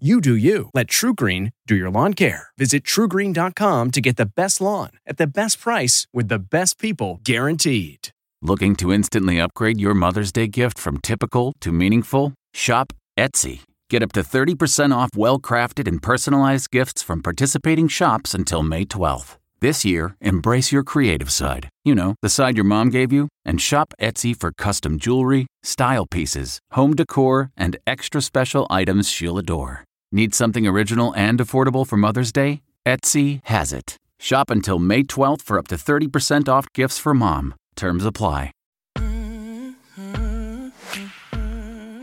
[0.00, 0.70] You do you.
[0.74, 2.48] Let TruGreen do your lawn care.
[2.58, 7.20] Visit trugreen.com to get the best lawn at the best price with the best people
[7.22, 8.08] guaranteed.
[8.42, 12.34] Looking to instantly upgrade your Mother's Day gift from typical to meaningful?
[12.52, 13.60] Shop Etsy.
[13.88, 18.84] Get up to 30% off well crafted and personalized gifts from participating shops until May
[18.84, 19.36] 12th.
[19.64, 21.70] This year, embrace your creative side.
[21.86, 23.28] You know, the side your mom gave you.
[23.46, 29.38] And shop Etsy for custom jewelry, style pieces, home decor, and extra special items she'll
[29.38, 29.82] adore.
[30.12, 32.60] Need something original and affordable for Mother's Day?
[32.84, 33.96] Etsy has it.
[34.20, 37.54] Shop until May 12th for up to 30% off gifts for mom.
[37.74, 38.50] Terms apply.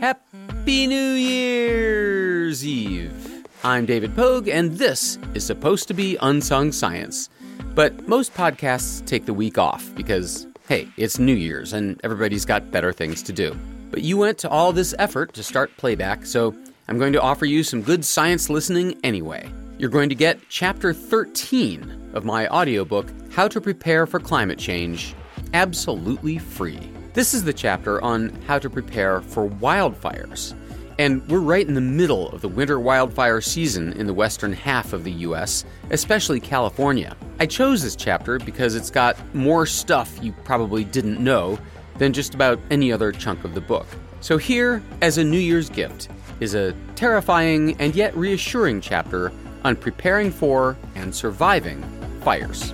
[0.00, 3.46] Happy New Year's Eve!
[3.62, 7.30] I'm David Pogue, and this is supposed to be Unsung Science.
[7.74, 12.70] But most podcasts take the week off because, hey, it's New Year's and everybody's got
[12.70, 13.56] better things to do.
[13.90, 16.54] But you went to all this effort to start playback, so
[16.88, 19.50] I'm going to offer you some good science listening anyway.
[19.78, 25.14] You're going to get chapter 13 of my audiobook, How to Prepare for Climate Change,
[25.54, 26.80] absolutely free.
[27.14, 30.54] This is the chapter on how to prepare for wildfires.
[30.98, 34.92] And we're right in the middle of the winter wildfire season in the western half
[34.92, 37.16] of the US, especially California.
[37.40, 41.58] I chose this chapter because it's got more stuff you probably didn't know
[41.98, 43.86] than just about any other chunk of the book.
[44.20, 46.08] So, here, as a New Year's gift,
[46.40, 49.32] is a terrifying and yet reassuring chapter
[49.64, 51.82] on preparing for and surviving
[52.22, 52.72] fires.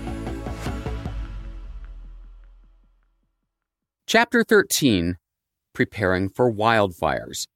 [4.06, 5.16] Chapter 13
[5.75, 7.47] Preparing for Wildfires.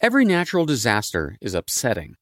[0.00, 2.16] Every natural disaster is upsetting,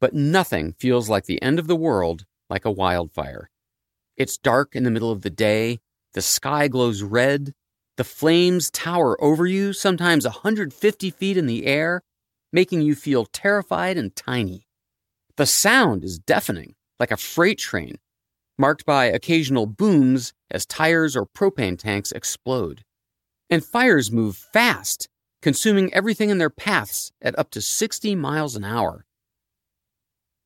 [0.00, 3.48] but nothing feels like the end of the world like a wildfire.
[4.16, 5.78] It's dark in the middle of the day,
[6.14, 7.54] the sky glows red,
[7.96, 12.02] the flames tower over you, sometimes a 150 feet in the air,
[12.52, 14.66] making you feel terrified and tiny.
[15.36, 17.98] The sound is deafening, like a freight train,
[18.58, 22.82] marked by occasional booms as tires or propane tanks explode.
[23.48, 25.08] And fires move fast,
[25.42, 29.04] consuming everything in their paths at up to 60 miles an hour.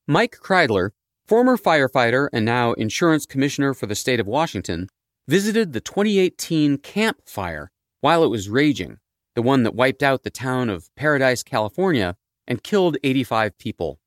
[0.09, 0.91] Mike Kreidler,
[1.27, 4.89] former firefighter and now insurance commissioner for the state of Washington,
[5.29, 7.71] visited the 2018 Camp Fire
[8.01, 8.99] while it was raging,
[9.35, 14.01] the one that wiped out the town of Paradise, California, and killed 85 people.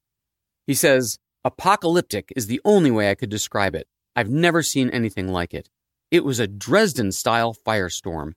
[0.65, 3.87] He says, Apocalyptic is the only way I could describe it.
[4.15, 5.69] I've never seen anything like it.
[6.11, 8.33] It was a Dresden style firestorm.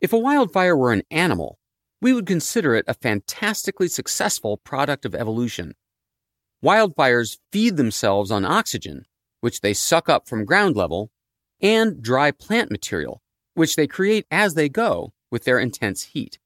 [0.00, 1.58] If a wildfire were an animal,
[2.00, 5.74] we would consider it a fantastically successful product of evolution.
[6.64, 9.06] Wildfires feed themselves on oxygen,
[9.40, 11.10] which they suck up from ground level,
[11.60, 13.22] and dry plant material,
[13.54, 16.38] which they create as they go with their intense heat.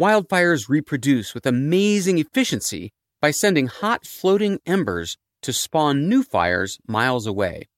[0.00, 7.26] Wildfires reproduce with amazing efficiency by sending hot floating embers to spawn new fires miles
[7.26, 7.68] away.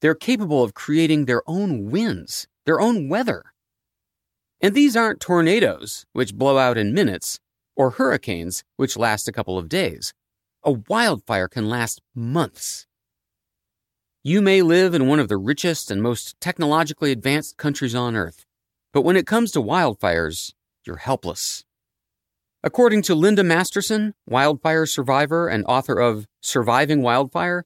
[0.00, 3.52] They're capable of creating their own winds, their own weather.
[4.60, 7.38] And these aren't tornadoes, which blow out in minutes,
[7.76, 10.12] or hurricanes, which last a couple of days.
[10.64, 12.86] A wildfire can last months.
[14.24, 18.44] You may live in one of the richest and most technologically advanced countries on Earth,
[18.92, 20.52] but when it comes to wildfires,
[20.84, 21.64] you're helpless.
[22.64, 27.64] According to Linda Masterson, wildfire survivor and author of Surviving Wildfire,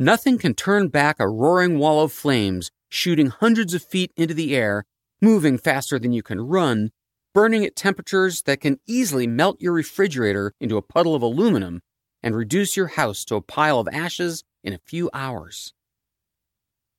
[0.00, 4.56] nothing can turn back a roaring wall of flames shooting hundreds of feet into the
[4.56, 4.84] air
[5.20, 6.90] moving faster than you can run,
[7.34, 11.80] burning at temperatures that can easily melt your refrigerator into a puddle of aluminum
[12.22, 15.72] and reduce your house to a pile of ashes in a few hours.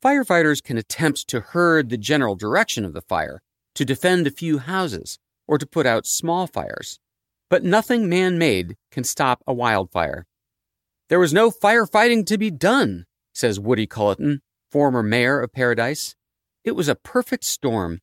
[0.04, 3.42] Firefighters can attempt to herd the general direction of the fire,
[3.74, 5.18] to defend a few houses,
[5.48, 7.00] or to put out small fires.
[7.50, 10.26] But nothing man made can stop a wildfire.
[11.10, 14.40] There was no firefighting to be done, says Woody Culleton,
[14.72, 16.16] former mayor of Paradise.
[16.64, 18.00] It was a perfect storm.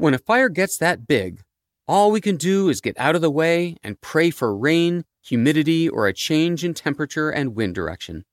[0.00, 1.42] When a fire gets that big,
[1.86, 5.90] all we can do is get out of the way and pray for rain, humidity,
[5.90, 8.24] or a change in temperature and wind direction.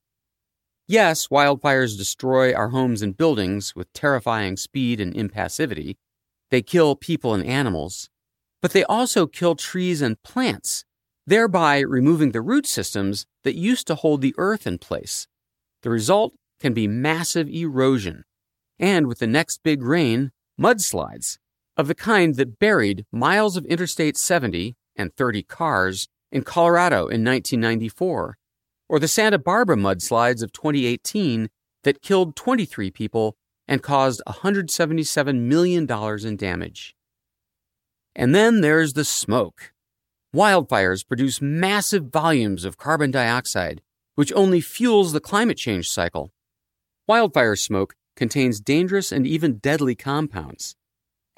[0.86, 5.96] Yes, wildfires destroy our homes and buildings with terrifying speed and impassivity.
[6.50, 8.08] They kill people and animals,
[8.62, 10.86] but they also kill trees and plants,
[11.26, 15.28] thereby removing the root systems that used to hold the earth in place.
[15.82, 18.24] The result can be massive erosion,
[18.78, 21.36] and with the next big rain, mudslides
[21.78, 27.24] of the kind that buried miles of Interstate 70 and 30 cars in Colorado in
[27.24, 28.36] 1994,
[28.88, 31.48] or the Santa Barbara mudslides of 2018
[31.84, 33.36] that killed 23 people
[33.68, 35.86] and caused $177 million
[36.26, 36.96] in damage.
[38.16, 39.72] And then there's the smoke.
[40.34, 43.82] Wildfires produce massive volumes of carbon dioxide,
[44.16, 46.32] which only fuels the climate change cycle.
[47.06, 50.74] Wildfire smoke contains dangerous and even deadly compounds.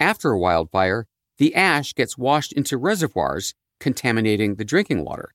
[0.00, 1.06] After a wildfire,
[1.36, 5.34] the ash gets washed into reservoirs, contaminating the drinking water.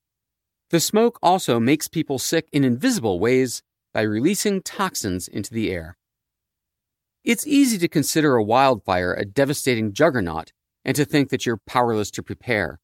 [0.72, 3.62] The smoke also makes people sick in invisible ways
[3.94, 5.98] by releasing toxins into the air.
[7.24, 10.52] It's easy to consider a wildfire a devastating juggernaut
[10.84, 12.80] and to think that you're powerless to prepare.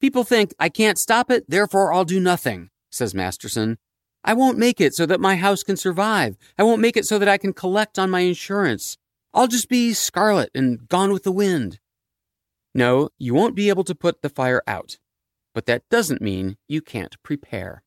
[0.00, 3.78] People think, I can't stop it, therefore I'll do nothing, says Masterson.
[4.22, 6.36] I won't make it so that my house can survive.
[6.58, 8.96] I won't make it so that I can collect on my insurance.
[9.36, 11.80] I'll just be scarlet and gone with the wind.
[12.72, 14.98] No, you won't be able to put the fire out,
[15.52, 17.82] but that doesn't mean you can't prepare.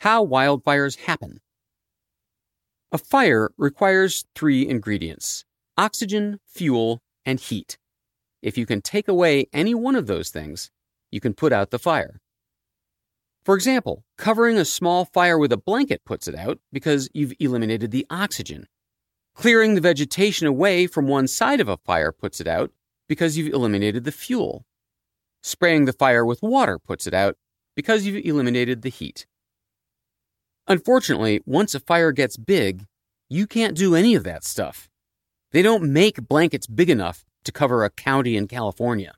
[0.00, 1.40] How wildfires happen.
[2.90, 5.44] A fire requires three ingredients
[5.76, 7.76] oxygen, fuel, and heat.
[8.40, 10.70] If you can take away any one of those things,
[11.10, 12.20] you can put out the fire.
[13.44, 17.90] For example, covering a small fire with a blanket puts it out because you've eliminated
[17.90, 18.66] the oxygen.
[19.38, 22.72] Clearing the vegetation away from one side of a fire puts it out
[23.08, 24.66] because you've eliminated the fuel.
[25.44, 27.36] Spraying the fire with water puts it out
[27.76, 29.28] because you've eliminated the heat.
[30.66, 32.86] Unfortunately, once a fire gets big,
[33.28, 34.90] you can't do any of that stuff.
[35.52, 39.14] They don't make blankets big enough to cover a county in California.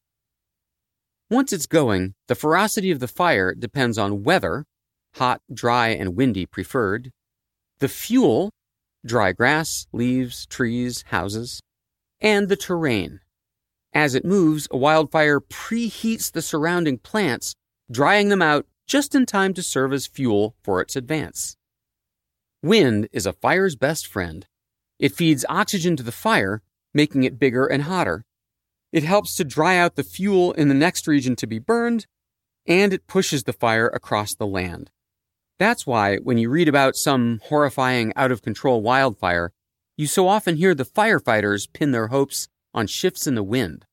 [1.30, 4.66] Once it's going, the ferocity of the fire depends on weather,
[5.14, 7.10] hot, dry, and windy preferred,
[7.78, 8.50] the fuel,
[9.04, 11.60] dry grass, leaves, trees, houses,
[12.20, 13.20] and the terrain.
[13.92, 17.54] As it moves, a wildfire preheats the surrounding plants,
[17.90, 21.56] drying them out just in time to serve as fuel for its advance.
[22.62, 24.46] Wind is a fire's best friend.
[24.98, 26.62] It feeds oxygen to the fire,
[26.92, 28.24] making it bigger and hotter.
[28.92, 32.06] It helps to dry out the fuel in the next region to be burned,
[32.66, 34.90] and it pushes the fire across the land.
[35.60, 39.52] That's why, when you read about some horrifying, out of control wildfire,
[39.94, 43.84] you so often hear the firefighters pin their hopes on shifts in the wind.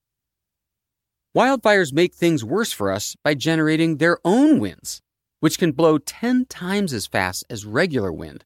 [1.35, 5.01] Wildfires make things worse for us by generating their own winds,
[5.41, 8.45] which can blow 10 times as fast as regular wind,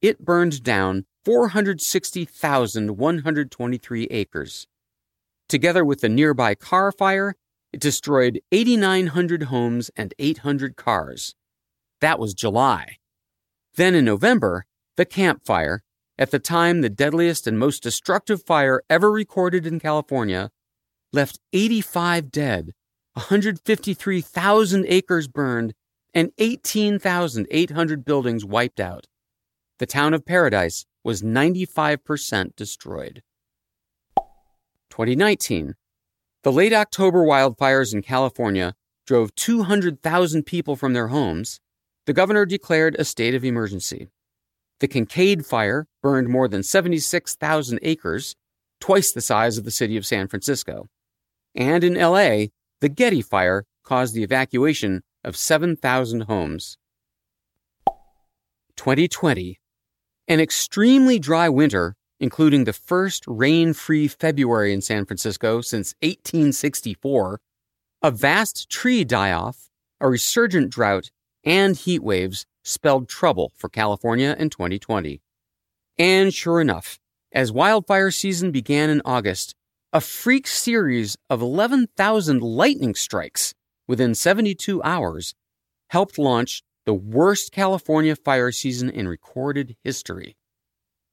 [0.02, 4.66] It burned down 460,123 acres.
[5.48, 7.34] Together with the nearby Carr fire,
[7.74, 11.34] it destroyed 8,900 homes and 800 cars.
[12.00, 12.98] That was July.
[13.74, 14.64] Then in November,
[14.96, 15.82] the Camp Fire,
[16.16, 20.50] at the time the deadliest and most destructive fire ever recorded in California,
[21.12, 22.70] left 85 dead,
[23.14, 25.74] 153,000 acres burned,
[26.14, 29.08] and 18,800 buildings wiped out.
[29.80, 33.24] The town of Paradise was 95% destroyed.
[34.90, 35.74] 2019.
[36.44, 38.74] The late October wildfires in California
[39.06, 41.58] drove 200,000 people from their homes.
[42.04, 44.08] The governor declared a state of emergency.
[44.80, 48.36] The Kincade Fire burned more than 76,000 acres,
[48.78, 50.90] twice the size of the city of San Francisco.
[51.54, 52.48] And in LA,
[52.82, 56.76] the Getty Fire caused the evacuation of 7,000 homes.
[58.76, 59.58] 2020.
[60.28, 67.38] An extremely dry winter, including the first rain free February in San Francisco since 1864,
[68.02, 69.68] a vast tree die off,
[70.00, 71.10] a resurgent drought,
[71.44, 75.20] and heat waves spelled trouble for California in 2020.
[75.98, 76.98] And sure enough,
[77.30, 79.54] as wildfire season began in August,
[79.92, 83.52] a freak series of 11,000 lightning strikes
[83.86, 85.34] within 72 hours
[85.90, 90.38] helped launch the worst California fire season in recorded history.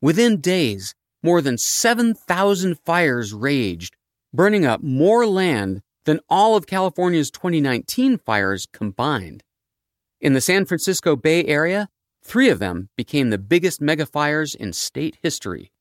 [0.01, 3.95] Within days, more than 7,000 fires raged,
[4.33, 9.43] burning up more land than all of California's 2019 fires combined.
[10.19, 11.89] In the San Francisco Bay Area,
[12.23, 15.71] three of them became the biggest megafires in state history.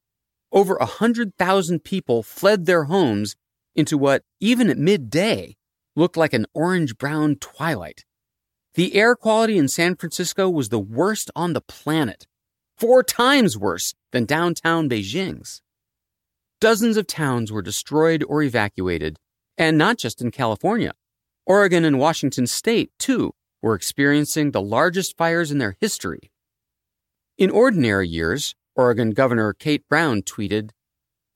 [0.53, 3.37] Over 100,000 people fled their homes
[3.75, 5.57] into what, even at midday,
[5.95, 8.05] looked like an orange brown twilight.
[8.75, 12.27] The air quality in San Francisco was the worst on the planet,
[12.81, 15.61] four times worse than downtown Beijing's.
[16.61, 19.19] Dozens of towns were destroyed or evacuated,
[19.59, 20.93] and not just in California.
[21.45, 26.33] Oregon and Washington state, too, were experiencing the largest fires in their history.
[27.37, 30.71] In ordinary years, Oregon Governor Kate Brown tweeted,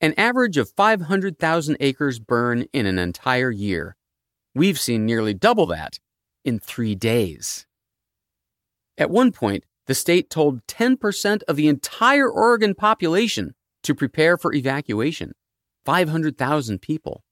[0.01, 3.95] an average of 500,000 acres burn in an entire year.
[4.53, 5.99] We've seen nearly double that
[6.43, 7.65] in three days.
[8.97, 14.53] At one point, the state told 10% of the entire Oregon population to prepare for
[14.53, 15.33] evacuation
[15.85, 17.23] 500,000 people.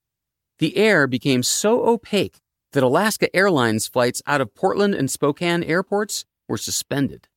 [0.60, 2.40] The air became so opaque
[2.74, 7.28] that Alaska Airlines flights out of Portland and Spokane airports were suspended.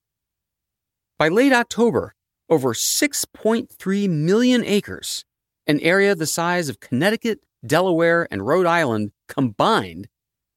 [1.19, 2.15] By late October,
[2.51, 5.25] over 6.3 million acres,
[5.67, 10.09] an area the size of Connecticut, Delaware, and Rhode Island combined,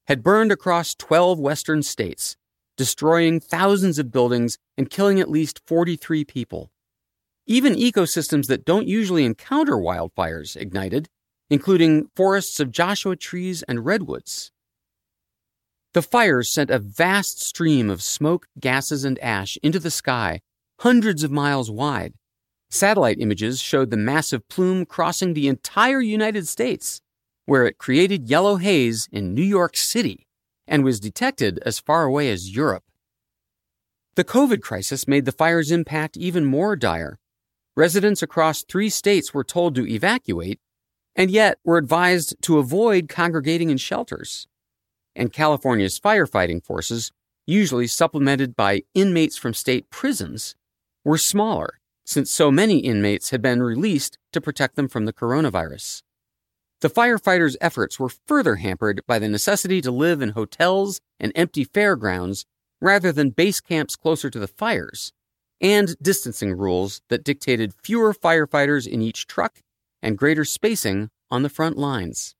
[0.07, 2.35] had burned across 12 western states,
[2.79, 6.71] destroying thousands of buildings and killing at least 43 people.
[7.45, 11.09] Even ecosystems that don't usually encounter wildfires ignited,
[11.49, 14.53] including forests of Joshua trees and redwoods.
[15.93, 20.39] The fires sent a vast stream of smoke, gases, and ash into the sky,
[20.79, 22.13] hundreds of miles wide.
[22.69, 27.01] Satellite images showed the massive plume crossing the entire United States
[27.45, 30.28] where it created yellow haze in New York City
[30.69, 32.83] and was detected as far away as Europe.
[34.15, 37.19] The COVID crisis made the fire's impact even more dire.
[37.75, 40.59] Residents across three states were told to evacuate,
[41.15, 44.47] and yet were advised to avoid congregating in shelters.
[45.15, 47.11] And California's firefighting forces,
[47.47, 50.55] usually supplemented by inmates from state prisons,
[51.03, 56.01] were smaller since so many inmates had been released to protect them from the coronavirus.
[56.81, 61.65] The firefighters' efforts were further hampered by the necessity to live in hotels and empty
[61.65, 62.45] fairgrounds
[62.79, 65.11] rather than base camps closer to the fires,
[65.59, 69.61] and distancing rules that dictated fewer firefighters in each truck
[70.01, 72.35] and greater spacing on the front lines.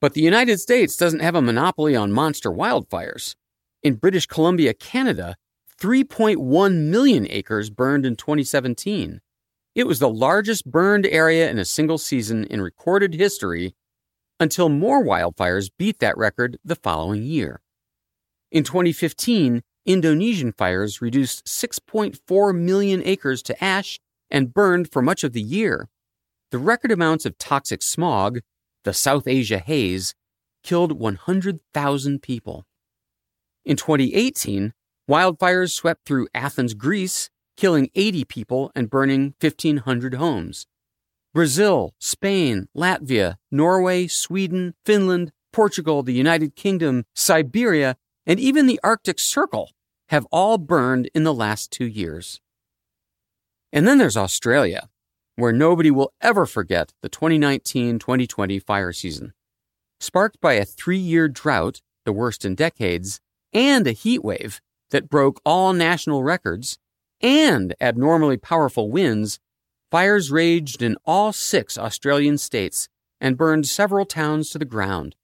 [0.00, 3.36] But the United States doesn't have a monopoly on monster wildfires.
[3.82, 5.36] In British Columbia, Canada,
[5.80, 9.20] 3.1 million acres burned in 2017,
[9.78, 13.76] it was the largest burned area in a single season in recorded history
[14.40, 17.60] until more wildfires beat that record the following year.
[18.50, 25.32] In 2015, Indonesian fires reduced 6.4 million acres to ash and burned for much of
[25.32, 25.88] the year.
[26.50, 28.40] The record amounts of toxic smog,
[28.82, 30.12] the South Asia haze,
[30.64, 32.64] killed 100,000 people.
[33.64, 34.72] In 2018,
[35.08, 40.68] wildfires swept through Athens, Greece, killing 80 people and burning 1,500 homes.
[41.34, 49.18] Brazil, Spain, Latvia, Norway, Sweden, Finland, Portugal, the United Kingdom, Siberia, and even the Arctic
[49.18, 49.72] Circle
[50.10, 52.40] have all burned in the last two years.
[53.72, 54.88] And then there's Australia,
[55.34, 59.32] where nobody will ever forget the 2019 2020 fire season.
[59.98, 63.20] Sparked by a three year drought, the worst in decades,
[63.52, 64.60] and a heat wave
[64.90, 66.78] that broke all national records,
[67.20, 69.38] and abnormally powerful winds,
[69.90, 72.88] fires raged in all six Australian states
[73.20, 75.14] and burned several towns to the ground.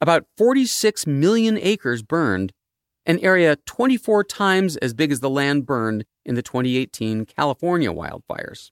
[0.00, 2.52] About 46 million acres burned,
[3.06, 8.70] an area 24 times as big as the land burned in the 2018 California wildfires.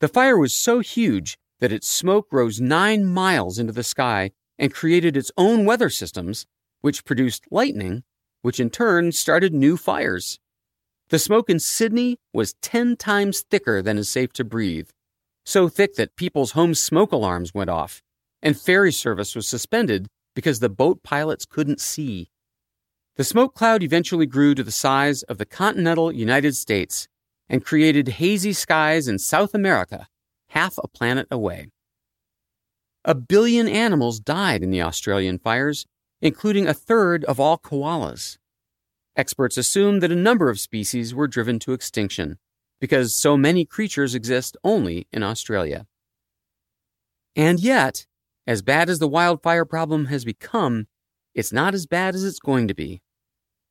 [0.00, 4.74] The fire was so huge that its smoke rose nine miles into the sky and
[4.74, 6.46] created its own weather systems,
[6.80, 8.02] which produced lightning,
[8.42, 10.38] which in turn started new fires.
[11.12, 14.88] The smoke in Sydney was 10 times thicker than is safe to breathe,
[15.44, 18.00] so thick that people's home smoke alarms went off,
[18.40, 22.30] and ferry service was suspended because the boat pilots couldn't see.
[23.16, 27.08] The smoke cloud eventually grew to the size of the continental United States
[27.46, 30.06] and created hazy skies in South America,
[30.48, 31.68] half a planet away.
[33.04, 35.84] A billion animals died in the Australian fires,
[36.22, 38.38] including a third of all koalas.
[39.16, 42.38] Experts assume that a number of species were driven to extinction
[42.80, 45.86] because so many creatures exist only in Australia.
[47.36, 48.06] And yet,
[48.46, 50.86] as bad as the wildfire problem has become,
[51.34, 53.02] it's not as bad as it's going to be.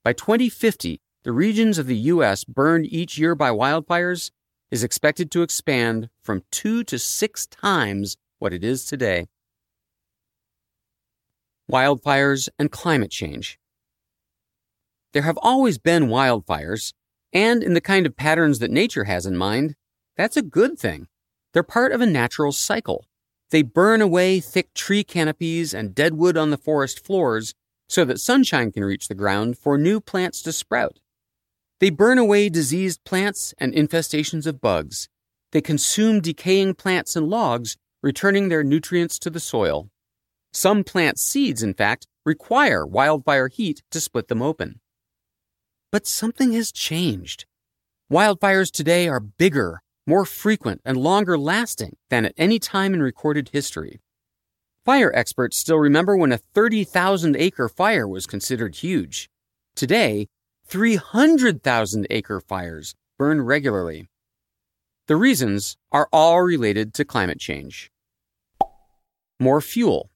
[0.04, 2.44] By 2050, the regions of the U.S.
[2.44, 4.32] burned each year by wildfires
[4.72, 9.28] is expected to expand from two to six times what it is today.
[11.70, 13.60] Wildfires and climate change.
[15.14, 16.94] There have always been wildfires,
[17.34, 19.76] and in the kind of patterns that nature has in mind,
[20.16, 21.08] that's a good thing.
[21.54, 23.06] They're part of a natural cycle.
[23.50, 27.54] They burn away thick tree canopies and dead wood on the forest floors
[27.90, 31.00] so that sunshine can reach the ground for new plants to sprout.
[31.82, 35.10] They burn away diseased plants and infestations of bugs.
[35.52, 39.90] They consume decaying plants and logs, returning their nutrients to the soil.
[40.54, 44.81] Some plant seeds, in fact, require wildfire heat to split them open.
[45.92, 47.46] But something has changed.
[48.10, 53.50] Wildfires today are bigger, more frequent, and longer lasting than at any time in recorded
[53.50, 54.00] history.
[54.86, 59.30] Fire experts still remember when a 30,000 acre fire was considered huge.
[59.76, 60.28] Today,
[60.66, 64.08] 300,000 acre fires burn regularly.
[65.08, 67.92] The reasons are all related to climate change.
[69.42, 70.10] More fuel.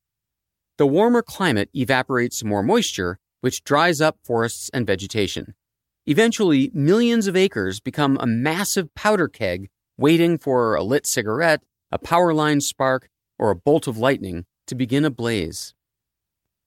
[0.78, 5.54] The warmer climate evaporates more moisture, which dries up forests and vegetation.
[6.08, 11.98] Eventually, millions of acres become a massive powder keg waiting for a lit cigarette, a
[11.98, 15.74] power line spark, or a bolt of lightning to begin a blaze.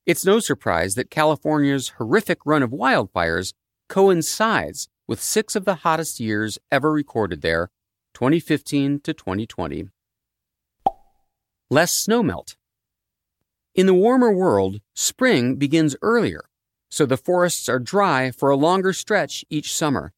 [0.07, 3.53] It's no surprise that California's horrific run of wildfires
[3.88, 7.70] coincides with six of the hottest years ever recorded there,
[8.14, 9.88] 2015 to 2020.
[11.70, 12.57] Less snowmelt.
[13.74, 16.48] In the warmer world, spring begins earlier,
[16.90, 20.12] so the forests are dry for a longer stretch each summer.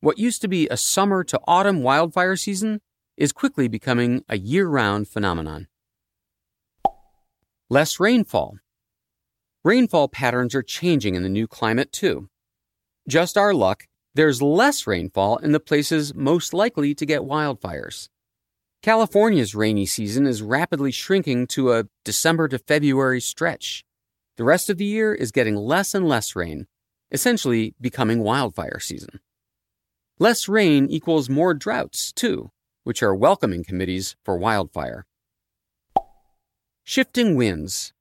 [0.00, 2.80] What used to be a summer to autumn wildfire season
[3.16, 5.68] is quickly becoming a year round phenomenon.
[7.70, 8.58] Less rainfall.
[9.64, 12.28] Rainfall patterns are changing in the new climate, too.
[13.08, 18.08] Just our luck, there's less rainfall in the places most likely to get wildfires.
[18.82, 23.82] California's rainy season is rapidly shrinking to a December to February stretch.
[24.36, 26.66] The rest of the year is getting less and less rain,
[27.12, 29.20] essentially becoming wildfire season.
[30.18, 32.50] Less rain equals more droughts, too,
[32.82, 35.06] which are welcoming committees for wildfire.
[36.82, 37.92] Shifting winds.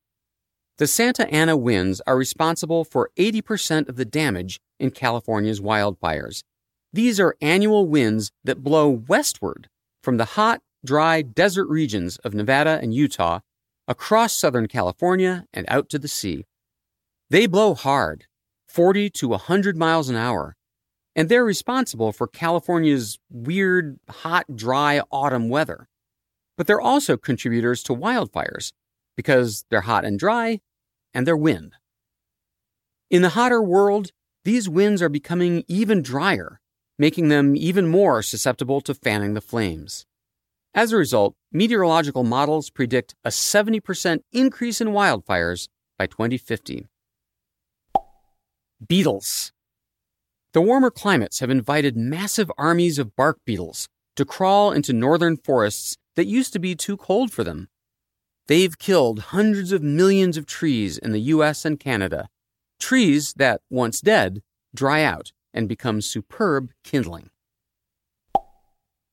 [0.79, 6.43] The Santa Ana winds are responsible for 80% of the damage in California's wildfires.
[6.91, 9.69] These are annual winds that blow westward
[10.01, 13.39] from the hot, dry desert regions of Nevada and Utah
[13.87, 16.45] across Southern California and out to the sea.
[17.29, 18.25] They blow hard,
[18.67, 20.55] 40 to 100 miles an hour,
[21.15, 25.87] and they're responsible for California's weird, hot, dry autumn weather
[26.57, 28.73] but they're also contributors to wildfires
[29.15, 30.59] because they're hot and dry
[31.13, 31.73] and they're wind.
[33.09, 34.11] In the hotter world,
[34.43, 36.59] these winds are becoming even drier,
[36.97, 40.05] making them even more susceptible to fanning the flames.
[40.75, 45.67] As a result, meteorological models predict a 70% increase in wildfires
[45.99, 46.87] by 2050.
[48.87, 49.51] Beetles.
[50.53, 55.97] The warmer climates have invited massive armies of bark beetles to crawl into northern forests
[56.15, 57.69] that used to be too cold for them.
[58.47, 62.29] They've killed hundreds of millions of trees in the US and Canada,
[62.79, 64.41] trees that, once dead,
[64.73, 67.29] dry out and become superb kindling.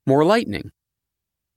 [0.07, 0.73] more lightning.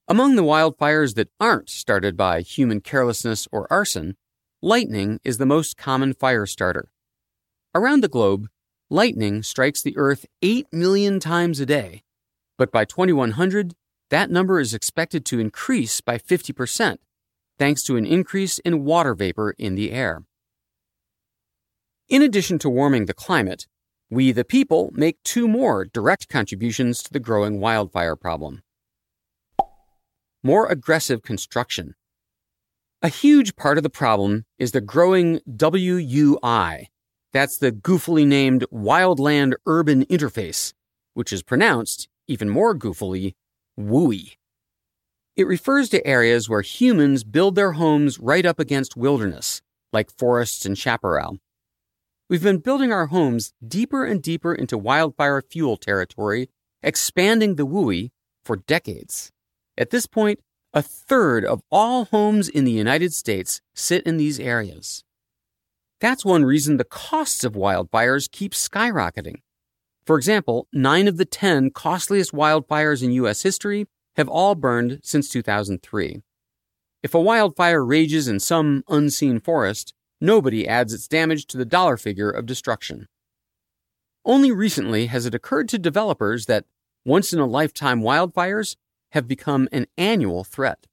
[0.10, 4.18] Among the wildfires that aren't started by human carelessness or arson,
[4.62, 6.90] lightning is the most common fire starter.
[7.74, 8.50] Around the globe,
[8.90, 12.04] lightning strikes the Earth 8 million times a day,
[12.58, 13.76] but by 2100,
[14.10, 16.98] that number is expected to increase by 50%,
[17.58, 20.24] thanks to an increase in water vapor in the air.
[22.10, 23.68] In addition to warming the climate,
[24.10, 28.64] we, the people, make two more direct contributions to the growing wildfire problem.
[30.46, 31.96] More aggressive construction.
[33.02, 36.88] A huge part of the problem is the growing WUI.
[37.32, 40.74] That's the goofily named Wildland Urban Interface,
[41.14, 43.36] which is pronounced, even more goofily,
[43.80, 44.36] WUI.
[45.38, 49.62] It refers to areas where humans build their homes right up against wilderness,
[49.94, 51.38] like forests and chaparral.
[52.30, 56.50] We've been building our homes deeper and deeper into wildfire fuel territory,
[56.82, 58.12] expanding the WUI
[58.44, 59.32] for decades.
[59.78, 60.40] At this point,
[60.74, 65.04] a third of all homes in the United States sit in these areas.
[66.00, 69.38] That's one reason the costs of wildfires keep skyrocketing.
[70.06, 73.44] For example, nine of the 10 costliest wildfires in U.S.
[73.44, 76.22] history have all burned since 2003.
[77.02, 81.98] If a wildfire rages in some unseen forest, nobody adds its damage to the dollar
[81.98, 83.08] figure of destruction.
[84.26, 86.66] Only recently has it occurred to developers that
[87.06, 88.76] once in a lifetime wildfires
[89.14, 90.88] have become an annual threat.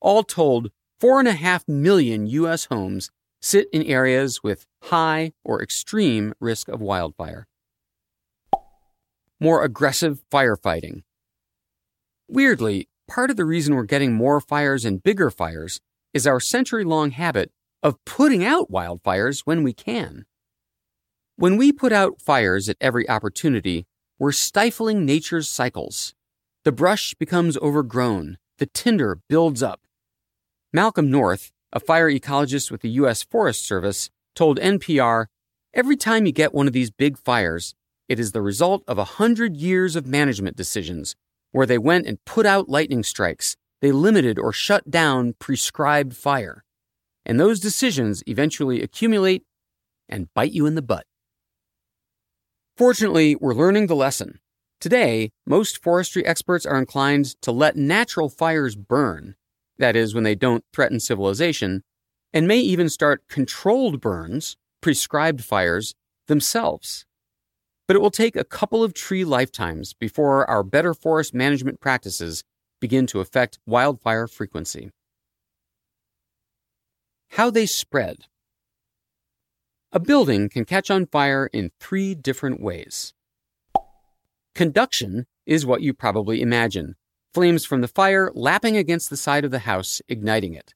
[0.00, 0.70] All told,
[1.02, 2.66] 4.5 million U.S.
[2.66, 3.10] homes
[3.42, 7.46] sit in areas with high or extreme risk of wildfire.
[9.40, 11.02] More aggressive firefighting.
[12.28, 15.80] Weirdly, part of the reason we're getting more fires and bigger fires
[16.14, 17.50] is our century long habit
[17.82, 20.24] of putting out wildfires when we can.
[21.36, 23.86] When we put out fires at every opportunity,
[24.20, 26.14] we're stifling nature's cycles.
[26.64, 29.82] The brush becomes overgrown, the tinder builds up.
[30.72, 33.22] Malcolm North, a fire ecologist with the U.S.
[33.22, 35.26] Forest Service, told NPR
[35.72, 37.74] Every time you get one of these big fires,
[38.08, 41.16] it is the result of a hundred years of management decisions
[41.52, 43.56] where they went and put out lightning strikes.
[43.80, 46.64] They limited or shut down prescribed fire
[47.26, 49.44] and those decisions eventually accumulate
[50.08, 51.06] and bite you in the butt.
[52.76, 54.40] Fortunately, we're learning the lesson.
[54.84, 59.34] Today, most forestry experts are inclined to let natural fires burn,
[59.78, 61.82] that is, when they don't threaten civilization,
[62.34, 65.94] and may even start controlled burns, prescribed fires,
[66.26, 67.06] themselves.
[67.88, 72.44] But it will take a couple of tree lifetimes before our better forest management practices
[72.78, 74.90] begin to affect wildfire frequency.
[77.30, 78.26] How they spread.
[79.92, 83.14] A building can catch on fire in three different ways.
[84.54, 86.94] Conduction is what you probably imagine
[87.32, 90.72] flames from the fire lapping against the side of the house, igniting it.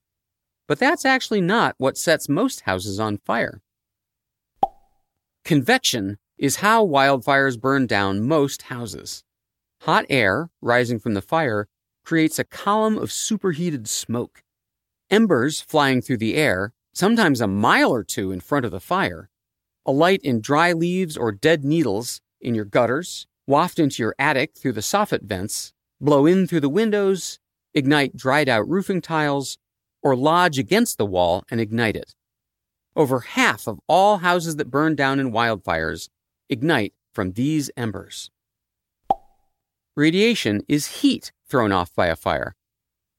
[0.66, 3.62] But that's actually not what sets most houses on fire.
[5.44, 9.22] Convection is how wildfires burn down most houses.
[9.82, 11.68] Hot air rising from the fire
[12.04, 14.42] creates a column of superheated smoke
[15.10, 19.30] embers flying through the air, sometimes a mile or two in front of the fire,
[19.86, 24.74] alight in dry leaves or dead needles in your gutters, waft into your attic through
[24.74, 27.40] the soffit vents, blow in through the windows,
[27.72, 29.56] ignite dried out roofing tiles,
[30.02, 32.14] or lodge against the wall and ignite it.
[32.94, 36.10] Over half of all houses that burn down in wildfires
[36.50, 38.30] ignite from these embers.
[39.96, 42.54] Radiation is heat thrown off by a fire.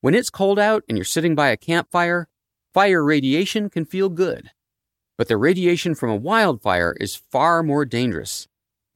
[0.01, 2.27] When it's cold out and you're sitting by a campfire,
[2.73, 4.51] fire radiation can feel good.
[5.17, 8.48] But the radiation from a wildfire is far more dangerous.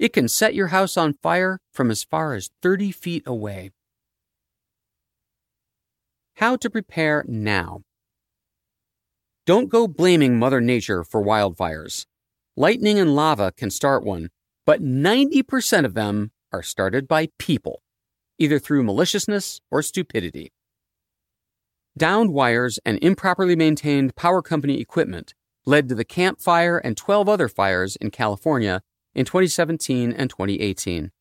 [0.04, 3.72] It can set your house on fire from as far as 30 feet away.
[6.36, 7.84] How to prepare now.
[9.46, 12.06] Don't go blaming Mother Nature for wildfires.
[12.58, 14.28] Lightning and lava can start one,
[14.66, 17.82] but 90% of them are started by people,
[18.38, 20.52] either through maliciousness or stupidity.
[21.98, 25.34] Downed wires and improperly maintained power company equipment
[25.66, 28.82] led to the Camp Fire and 12 other fires in California
[29.15, 31.12] in 2017 and 2018.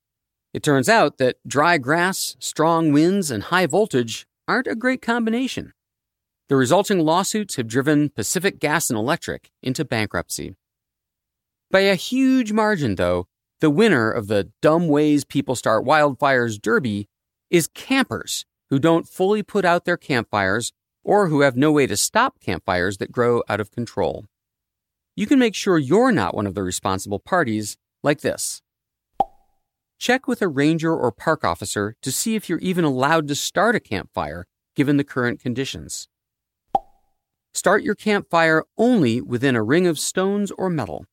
[0.52, 5.72] It turns out that dry grass, strong winds, and high voltage aren't a great combination.
[6.48, 10.54] The resulting lawsuits have driven Pacific Gas and Electric into bankruptcy.
[11.70, 13.28] By a huge margin, though,
[13.60, 17.08] the winner of the Dumb Ways People Start Wildfires Derby
[17.48, 20.72] is campers who don't fully put out their campfires
[21.04, 24.26] or who have no way to stop campfires that grow out of control.
[25.14, 28.62] You can make sure you're not one of the responsible parties like this.
[29.98, 33.76] check with a ranger or park officer to see if you're even allowed to start
[33.76, 36.08] a campfire given the current conditions.
[37.54, 41.06] Start your campfire only within a ring of stones or metal.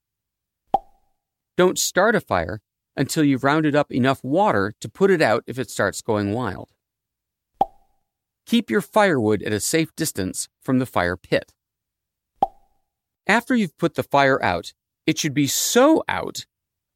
[1.56, 2.62] Don't start a fire
[2.98, 6.72] until you've rounded up enough water to put it out if it starts going wild.
[8.48, 11.54] Keep your firewood at a safe distance from the fire pit.
[13.30, 14.74] After you've put the fire out,
[15.06, 16.48] it should be so out,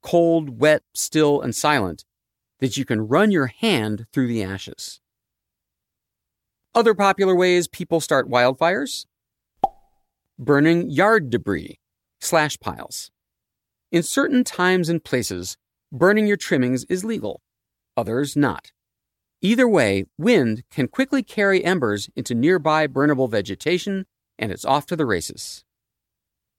[0.02, 2.06] cold, wet, still, and silent,
[2.60, 5.00] that you can run your hand through the ashes.
[6.74, 9.06] Other popular ways people start wildfires
[10.40, 11.80] burning yard debris,
[12.20, 13.12] slash piles.
[13.92, 15.56] In certain times and places,
[15.92, 17.44] burning your trimmings is legal,
[17.96, 18.72] others not.
[19.42, 24.08] Either way, wind can quickly carry embers into nearby burnable vegetation,
[24.40, 25.64] and it's off to the races.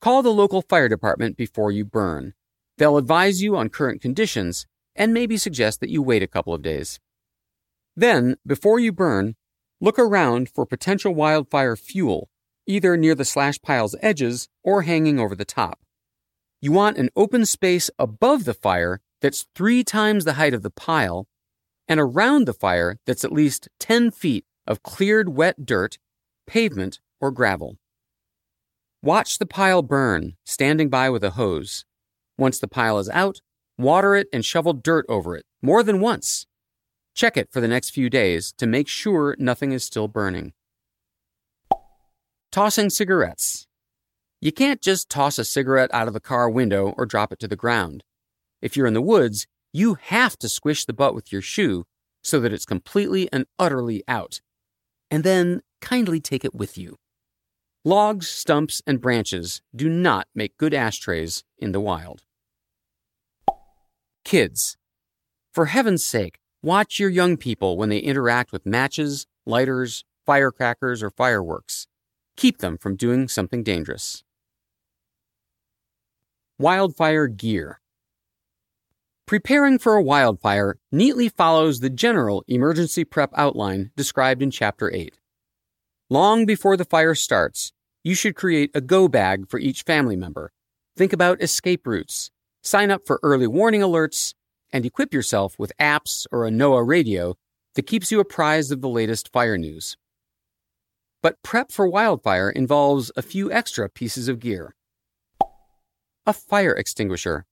[0.05, 2.35] Call the local fire department before you burn.
[2.77, 6.61] They'll advise you on current conditions and maybe suggest that you wait a couple of
[6.61, 7.01] days.
[7.97, 9.35] Then, before you burn,
[9.81, 12.29] look around for potential wildfire fuel,
[12.67, 15.81] either near the slash pile's edges or hanging over the top.
[16.61, 20.69] You want an open space above the fire that's three times the height of the
[20.69, 21.29] pile,
[21.89, 25.97] and around the fire that's at least 10 feet of cleared wet dirt,
[26.47, 27.79] pavement, or gravel.
[29.05, 31.85] Watch the pile burn, standing by with a hose.
[32.39, 33.43] Once the pile is out,
[33.77, 36.47] water it and shovel dirt over it, more than once.
[37.15, 40.55] Check it for the next few days to make sure nothing is still burning.
[42.51, 43.67] Tossing cigarettes.
[44.41, 47.49] You can't just toss a cigarette out of the car window or drop it to
[47.49, 48.05] the ground.
[48.63, 51.85] If you're in the woods, you have to squish the butt with your shoe
[52.23, 54.41] so that it's completely and utterly out.
[55.11, 56.97] And then kindly take it with you.
[57.87, 62.23] Logs, stumps, and branches do not make good ashtrays in the wild.
[64.25, 64.79] Kids.
[65.53, 71.11] For heaven's sake, watch your young people when they interact with matches, lighters, firecrackers, or
[71.11, 71.87] fireworks.
[72.39, 74.25] Keep them from doing something dangerous.
[76.59, 77.83] Wildfire gear.
[79.27, 85.19] Preparing for a wildfire neatly follows the general emergency prep outline described in Chapter 8.
[86.11, 87.74] Long before the fire starts,
[88.05, 90.53] you should create a go bag for each family member.
[90.97, 92.31] Think about escape routes,
[92.63, 94.35] sign up for early warning alerts,
[94.71, 97.35] and equip yourself with apps or a NOAA radio
[97.75, 99.97] that keeps you apprised of the latest fire news.
[101.23, 104.75] But prep for wildfire involves a few extra pieces of gear.
[106.27, 107.47] A fire extinguisher.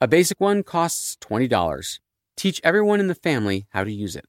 [0.00, 1.98] A basic one costs $20.
[2.36, 4.26] Teach everyone in the family how to use it.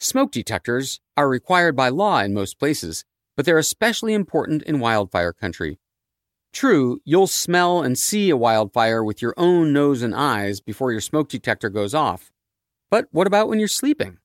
[0.00, 3.04] Smoke detectors are required by law in most places,
[3.36, 5.78] but they're especially important in wildfire country.
[6.52, 11.02] True, you'll smell and see a wildfire with your own nose and eyes before your
[11.02, 12.32] smoke detector goes off.
[12.90, 14.18] But what about when you're sleeping?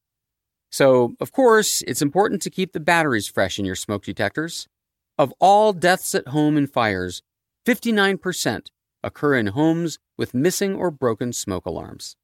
[0.72, 4.70] So, of course, it's important to keep the batteries fresh in your smoke detectors.
[5.18, 7.22] Of all deaths at home in fires,
[7.68, 8.68] 59%
[9.04, 12.16] occur in homes with missing or broken smoke alarms.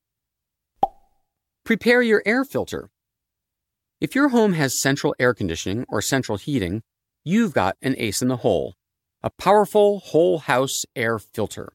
[1.65, 2.89] Prepare your air filter.
[3.99, 6.83] If your home has central air conditioning or central heating,
[7.23, 8.75] you've got an ace in the hole
[9.23, 11.73] a powerful whole house air filter.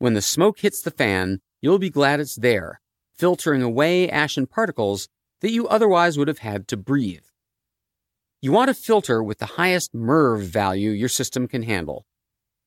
[0.00, 2.80] When the smoke hits the fan, you'll be glad it's there,
[3.16, 5.08] filtering away ashen particles
[5.40, 7.22] that you otherwise would have had to breathe.
[8.42, 12.04] You want a filter with the highest MERV value your system can handle.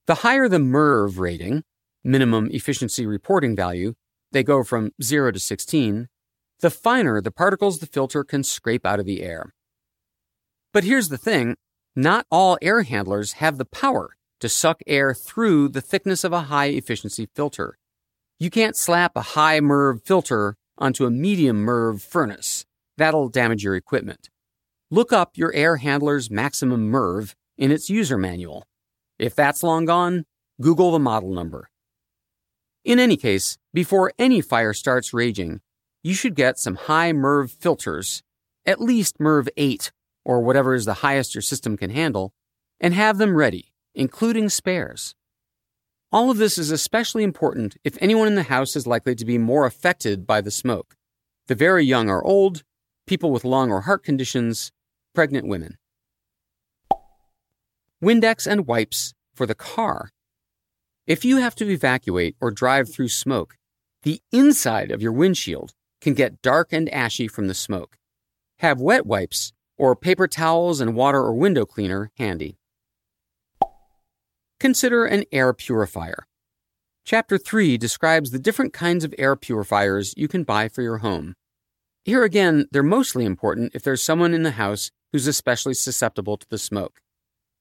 [0.07, 1.63] The higher the MERV rating,
[2.03, 3.95] minimum efficiency reporting value,
[4.31, 6.07] they go from 0 to 16,
[6.61, 9.53] the finer the particles the filter can scrape out of the air.
[10.73, 11.55] But here's the thing
[11.95, 16.43] not all air handlers have the power to suck air through the thickness of a
[16.43, 17.77] high efficiency filter.
[18.39, 22.65] You can't slap a high MERV filter onto a medium MERV furnace.
[22.97, 24.29] That'll damage your equipment.
[24.91, 28.65] Look up your air handler's maximum MERV in its user manual.
[29.17, 30.25] If that's long gone,
[30.61, 31.69] Google the model number.
[32.85, 35.59] In any case, before any fire starts raging,
[36.03, 38.23] you should get some high MERV filters,
[38.65, 39.91] at least MERV 8
[40.25, 42.33] or whatever is the highest your system can handle,
[42.79, 45.15] and have them ready, including spares.
[46.12, 49.38] All of this is especially important if anyone in the house is likely to be
[49.38, 50.95] more affected by the smoke.
[51.47, 52.63] The very young or old,
[53.07, 54.71] people with lung or heart conditions,
[55.13, 55.77] pregnant women.
[58.03, 60.12] Windex and wipes for the car.
[61.07, 63.57] If you have to evacuate or drive through smoke,
[64.03, 67.97] the inside of your windshield can get dark and ashy from the smoke.
[68.59, 72.57] Have wet wipes or paper towels and water or window cleaner handy.
[74.59, 76.27] Consider an air purifier.
[77.05, 81.33] Chapter 3 describes the different kinds of air purifiers you can buy for your home.
[82.03, 86.47] Here again, they're mostly important if there's someone in the house who's especially susceptible to
[86.49, 87.01] the smoke.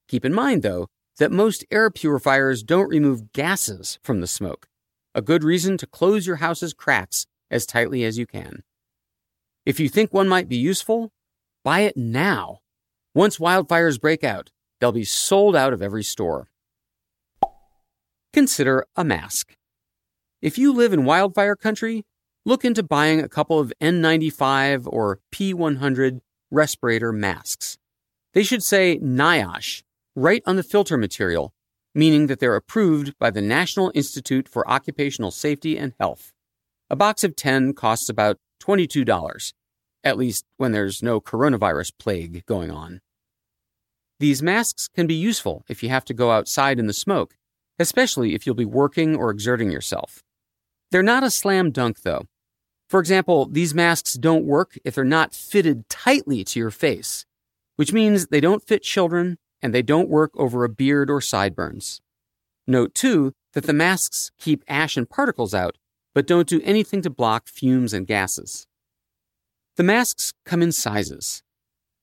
[0.07, 4.67] Keep in mind, though, that most air purifiers don't remove gases from the smoke,
[5.15, 8.63] a good reason to close your house's cracks as tightly as you can.
[9.65, 11.11] If you think one might be useful,
[11.63, 12.59] buy it now.
[13.13, 16.49] Once wildfires break out, they'll be sold out of every store.
[18.33, 19.55] Consider a mask.
[20.41, 22.05] If you live in wildfire country,
[22.45, 27.77] look into buying a couple of N95 or P100 respirator masks.
[28.33, 29.83] They should say NIOSH
[30.15, 31.53] right on the filter material,
[31.93, 36.31] meaning that they're approved by the National Institute for Occupational Safety and Health.
[36.91, 39.53] A box of 10 costs about $22,
[40.03, 43.01] at least when there's no coronavirus plague going on.
[44.19, 47.35] These masks can be useful if you have to go outside in the smoke,
[47.77, 50.23] especially if you'll be working or exerting yourself.
[50.91, 52.25] They're not a slam dunk, though.
[52.89, 57.23] For example, these masks don't work if they're not fitted tightly to your face,
[57.75, 62.01] which means they don't fit children and they don't work over a beard or sideburns.
[62.65, 65.77] Note, too, that the masks keep ash and particles out,
[66.13, 68.67] but don't do anything to block fumes and gases.
[69.77, 71.43] The masks come in sizes.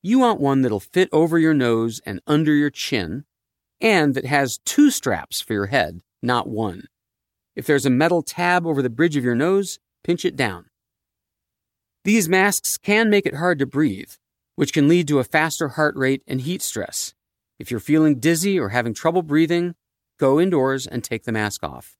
[0.01, 3.25] You want one that'll fit over your nose and under your chin,
[3.81, 6.87] and that has two straps for your head, not one.
[7.55, 10.65] If there's a metal tab over the bridge of your nose, pinch it down.
[12.03, 14.11] These masks can make it hard to breathe,
[14.55, 17.13] which can lead to a faster heart rate and heat stress.
[17.59, 19.75] If you're feeling dizzy or having trouble breathing,
[20.17, 21.97] go indoors and take the mask off.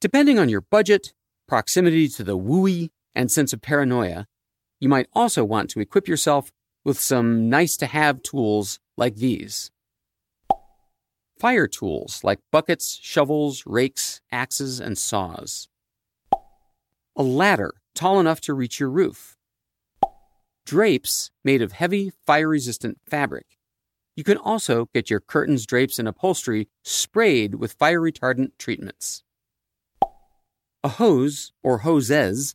[0.00, 1.14] Depending on your budget,
[1.48, 4.26] proximity to the WUI, and sense of paranoia,
[4.78, 6.52] you might also want to equip yourself
[6.84, 9.70] with some nice to have tools like these.
[11.38, 15.68] Fire tools like buckets, shovels, rakes, axes, and saws.
[17.16, 19.36] A ladder tall enough to reach your roof.
[20.66, 23.46] Drapes made of heavy, fire resistant fabric.
[24.14, 29.22] You can also get your curtains, drapes, and upholstery sprayed with fire retardant treatments.
[30.86, 32.54] A hose, or hoses,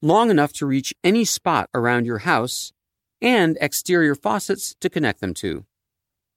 [0.00, 2.72] long enough to reach any spot around your house,
[3.20, 5.64] and exterior faucets to connect them to.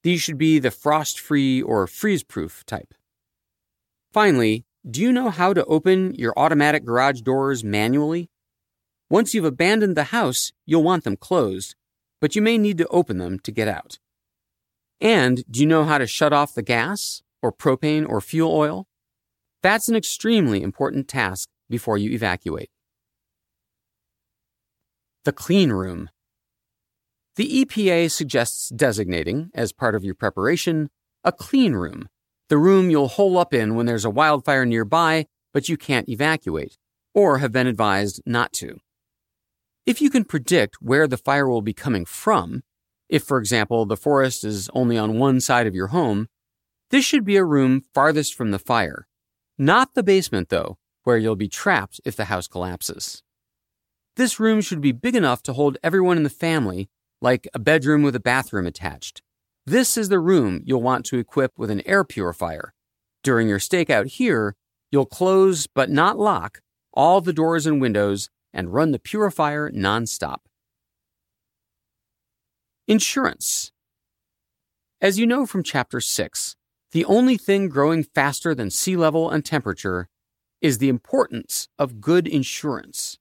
[0.02, 2.96] These should be the frost free or freeze proof type.
[4.12, 8.32] Finally, do you know how to open your automatic garage doors manually?
[9.08, 11.76] Once you've abandoned the house, you'll want them closed,
[12.20, 14.00] but you may need to open them to get out.
[15.00, 18.88] And do you know how to shut off the gas, or propane, or fuel oil?
[19.66, 22.70] That's an extremely important task before you evacuate.
[25.24, 26.12] The clean room.
[27.36, 30.92] The EPA suggests designating, as part of your preparation,
[31.24, 32.10] a clean room,
[32.48, 36.78] the room you'll hole up in when there's a wildfire nearby but you can't evacuate,
[37.16, 38.78] or have been advised not to.
[39.88, 42.62] If you can predict where the fire will be coming from,
[43.10, 46.28] if, for example, the forest is only on one side of your home,
[46.92, 49.08] this should be a room farthest from the fire.
[49.58, 53.24] Not the basement, though, where you'll be trapped if the house collapses.
[54.18, 56.90] This room should be big enough to hold everyone in the family
[57.22, 59.22] like a bedroom with a bathroom attached.
[59.66, 62.74] This is the room you'll want to equip with an air purifier.
[63.24, 64.56] During your stakeout here,
[64.92, 66.62] you'll close but not lock
[66.94, 70.38] all the doors and windows and run the purifier nonstop.
[72.88, 73.72] Insurance.
[75.02, 76.56] As you know from Chapter 6,
[76.96, 80.08] the only thing growing faster than sea level and temperature
[80.62, 83.20] is the importance of good insurance.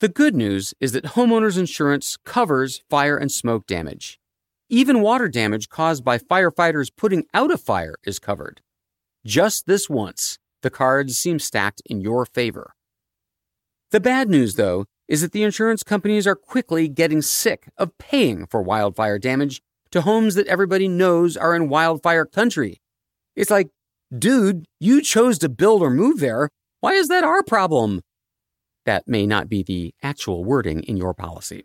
[0.00, 4.20] The good news is that homeowners insurance covers fire and smoke damage.
[4.68, 8.60] Even water damage caused by firefighters putting out a fire is covered.
[9.24, 12.74] Just this once, the cards seem stacked in your favor.
[13.92, 18.44] The bad news, though, is that the insurance companies are quickly getting sick of paying
[18.44, 19.62] for wildfire damage
[19.94, 22.80] to homes that everybody knows are in wildfire country.
[23.36, 23.68] It's like,
[24.16, 26.48] dude, you chose to build or move there.
[26.80, 28.02] Why is that our problem?
[28.86, 31.64] That may not be the actual wording in your policy.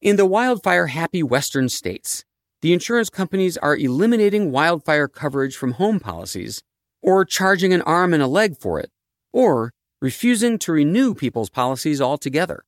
[0.00, 2.24] In the wildfire happy western states,
[2.62, 6.62] the insurance companies are eliminating wildfire coverage from home policies,
[7.02, 8.90] or charging an arm and a leg for it,
[9.34, 12.64] or refusing to renew people's policies altogether.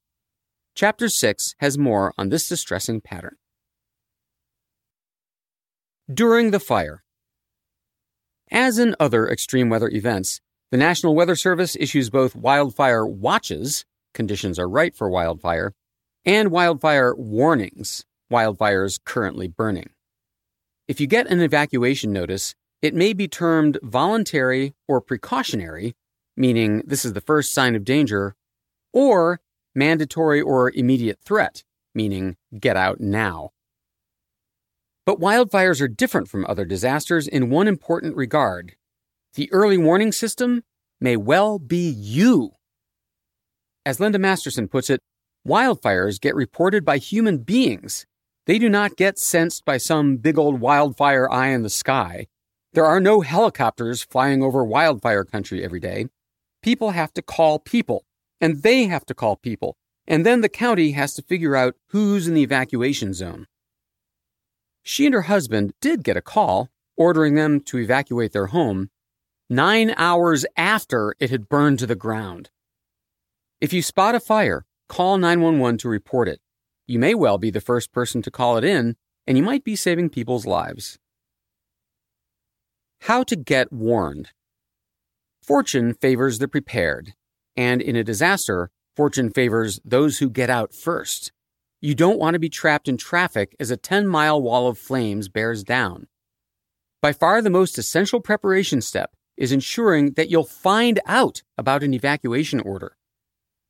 [0.74, 3.36] Chapter 6 has more on this distressing pattern.
[6.12, 7.04] During the fire.
[8.50, 10.40] As in other extreme weather events,
[10.72, 15.74] the National Weather Service issues both wildfire watches, conditions are right for wildfire,
[16.24, 19.90] and wildfire warnings, wildfires currently burning.
[20.88, 25.94] If you get an evacuation notice, it may be termed voluntary or precautionary,
[26.36, 28.34] meaning this is the first sign of danger,
[28.92, 29.40] or
[29.72, 31.62] mandatory or immediate threat,
[31.94, 33.52] meaning get out now.
[35.04, 38.76] But wildfires are different from other disasters in one important regard.
[39.34, 40.62] The early warning system
[41.00, 42.52] may well be you.
[43.84, 45.00] As Linda Masterson puts it,
[45.46, 48.06] wildfires get reported by human beings.
[48.46, 52.26] They do not get sensed by some big old wildfire eye in the sky.
[52.72, 56.06] There are no helicopters flying over wildfire country every day.
[56.62, 58.04] People have to call people,
[58.40, 59.76] and they have to call people,
[60.06, 63.46] and then the county has to figure out who's in the evacuation zone.
[64.82, 68.90] She and her husband did get a call ordering them to evacuate their home
[69.48, 72.50] nine hours after it had burned to the ground.
[73.60, 76.40] If you spot a fire, call 911 to report it.
[76.86, 79.76] You may well be the first person to call it in, and you might be
[79.76, 80.98] saving people's lives.
[83.02, 84.30] How to get warned.
[85.42, 87.14] Fortune favors the prepared,
[87.56, 91.32] and in a disaster, fortune favors those who get out first.
[91.84, 95.28] You don't want to be trapped in traffic as a 10 mile wall of flames
[95.28, 96.06] bears down.
[97.00, 101.92] By far the most essential preparation step is ensuring that you'll find out about an
[101.92, 102.96] evacuation order.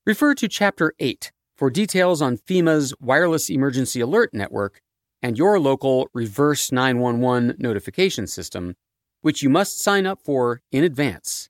[0.05, 4.83] Refer to Chapter 8 for details on FEMA's Wireless Emergency Alert Network
[5.23, 8.75] and your local Reverse 911 notification system,
[9.23, 11.49] which you must sign up for in advance.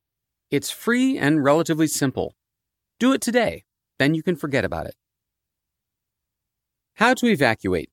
[0.52, 2.36] It's free and relatively simple.
[3.00, 3.64] Do it today,
[3.98, 4.94] then you can forget about it.
[6.96, 7.90] How to evacuate.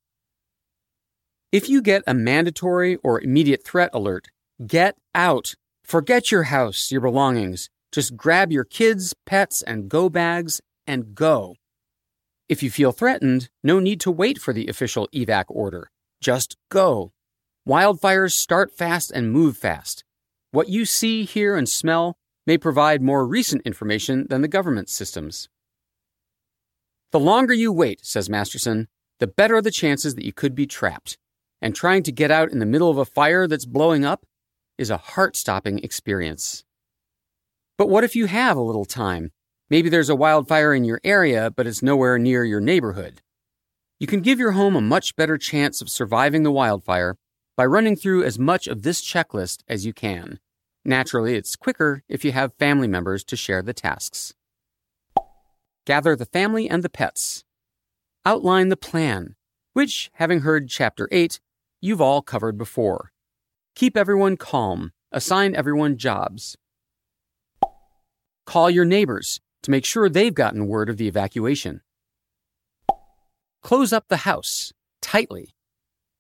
[1.52, 4.28] If you get a mandatory or immediate threat alert,
[4.68, 5.56] get out.
[5.84, 7.70] Forget your house, your belongings.
[7.92, 11.56] Just grab your kids, pets, and go bags and go.
[12.48, 15.90] If you feel threatened, no need to wait for the official evac order.
[16.22, 17.14] Just go.
[17.68, 20.04] Wildfires start fast and move fast.
[20.52, 25.48] What you see, hear, and smell may provide more recent information than the government systems.
[27.12, 28.88] The longer you wait, says Masterson,
[29.20, 31.18] the better are the chances that you could be trapped.
[31.62, 34.26] And trying to get out in the middle of a fire that's blowing up
[34.78, 36.64] is a heart stopping experience.
[37.78, 39.32] But what if you have a little time?
[39.70, 43.22] Maybe there's a wildfire in your area, but it's nowhere near your neighborhood.
[44.00, 47.18] You can give your home a much better chance of surviving the wildfire
[47.58, 50.40] by running through as much of this checklist as you can.
[50.86, 54.34] Naturally, it's quicker if you have family members to share the tasks.
[55.90, 57.44] Gather the family and the pets.
[58.24, 59.36] Outline the plan,
[59.74, 61.40] which, having heard Chapter 8,
[61.82, 63.12] you've all covered before.
[63.74, 64.92] Keep everyone calm.
[65.12, 66.56] Assign everyone jobs.
[68.46, 71.82] Call your neighbors to make sure they've gotten word of the evacuation.
[73.64, 74.72] Close up the house
[75.02, 75.56] tightly.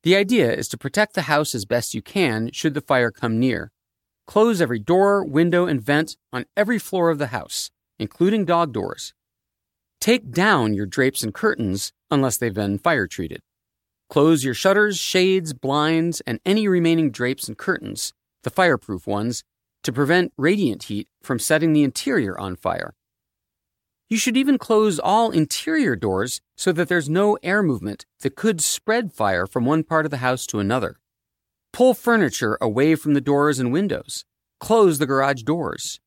[0.01, 3.39] The idea is to protect the house as best you can should the fire come
[3.39, 3.71] near.
[4.25, 9.13] Close every door, window, and vent on every floor of the house, including dog doors.
[10.01, 13.41] Take down your drapes and curtains unless they've been fire treated.
[14.09, 19.43] Close your shutters, shades, blinds, and any remaining drapes and curtains, the fireproof ones,
[19.83, 22.95] to prevent radiant heat from setting the interior on fire.
[24.09, 28.61] You should even close all interior doors so that there's no air movement that could
[28.61, 30.95] spread fire from one part of the house to another.
[31.71, 34.25] Pull furniture away from the doors and windows.
[34.59, 35.99] Close the garage doors.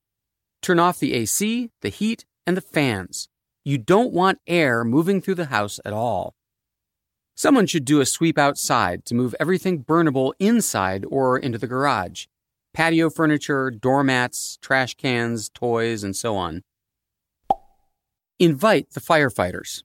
[0.60, 3.28] Turn off the AC, the heat, and the fans.
[3.64, 6.34] You don't want air moving through the house at all.
[7.36, 12.26] Someone should do a sweep outside to move everything burnable inside or into the garage
[12.74, 16.62] patio furniture, doormats, trash cans, toys, and so on.
[18.38, 19.82] Invite the firefighters.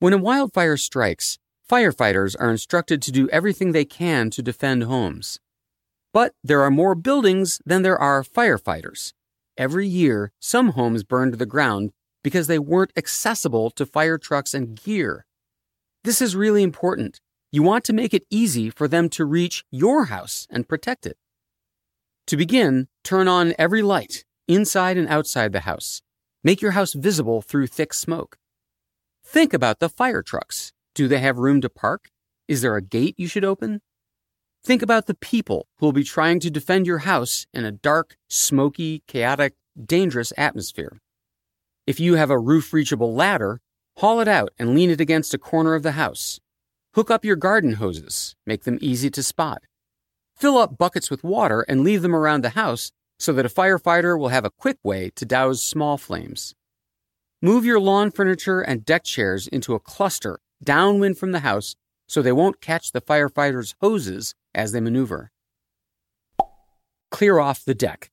[0.00, 1.38] When a wildfire strikes,
[1.70, 5.38] firefighters are instructed to do everything they can to defend homes.
[6.12, 9.12] But there are more buildings than there are firefighters.
[9.56, 11.92] Every year, some homes burn to the ground
[12.26, 15.24] because they weren't accessible to fire trucks and gear.
[16.02, 17.20] This is really important.
[17.52, 21.18] You want to make it easy for them to reach your house and protect it.
[22.26, 26.02] To begin, turn on every light, inside and outside the house.
[26.42, 28.38] Make your house visible through thick smoke.
[29.24, 30.72] Think about the fire trucks.
[30.96, 32.10] Do they have room to park?
[32.48, 33.82] Is there a gate you should open?
[34.64, 38.16] Think about the people who will be trying to defend your house in a dark,
[38.28, 40.98] smoky, chaotic, dangerous atmosphere.
[41.86, 43.60] If you have a roof reachable ladder,
[43.98, 46.40] haul it out and lean it against a corner of the house.
[46.94, 49.62] Hook up your garden hoses, make them easy to spot.
[50.36, 54.18] Fill up buckets with water and leave them around the house so that a firefighter
[54.18, 56.54] will have a quick way to douse small flames.
[57.40, 61.76] Move your lawn furniture and deck chairs into a cluster downwind from the house
[62.08, 65.30] so they won't catch the firefighters' hoses as they maneuver.
[67.12, 68.10] clear off the deck.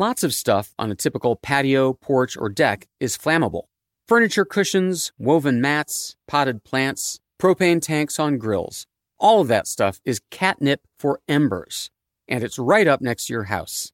[0.00, 3.64] Lots of stuff on a typical patio, porch, or deck is flammable.
[4.06, 8.86] Furniture cushions, woven mats, potted plants, propane tanks on grills.
[9.18, 11.90] All of that stuff is catnip for embers,
[12.28, 13.90] and it's right up next to your house.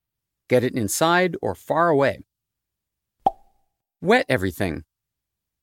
[0.51, 2.19] Get it inside or far away.
[4.03, 4.85] Wet everything.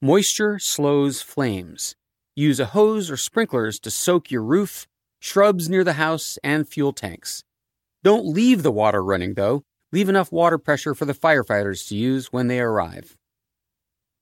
[0.01, 1.95] Moisture slows flames.
[2.35, 4.87] Use a hose or sprinklers to soak your roof,
[5.19, 7.43] shrubs near the house, and fuel tanks.
[8.03, 9.63] Don't leave the water running, though.
[9.91, 13.17] Leave enough water pressure for the firefighters to use when they arrive.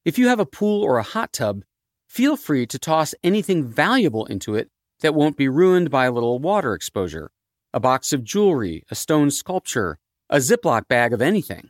[0.04, 1.64] If you have a pool or a hot tub,
[2.08, 4.70] feel free to toss anything valuable into it
[5.02, 7.32] that won't be ruined by a little water exposure
[7.72, 11.70] a box of jewelry, a stone sculpture, a Ziploc bag of anything.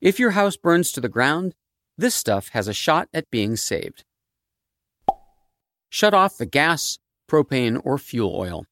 [0.00, 1.54] If your house burns to the ground,
[1.98, 4.04] this stuff has a shot at being saved.
[5.88, 8.66] Shut off the gas, propane, or fuel oil.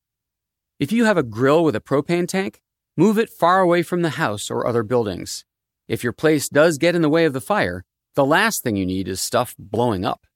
[0.79, 2.61] If you have a grill with a propane tank,
[2.97, 5.45] move it far away from the house or other buildings.
[5.89, 7.85] If your place does get in the way of the fire,
[8.15, 10.27] the last thing you need is stuff blowing up.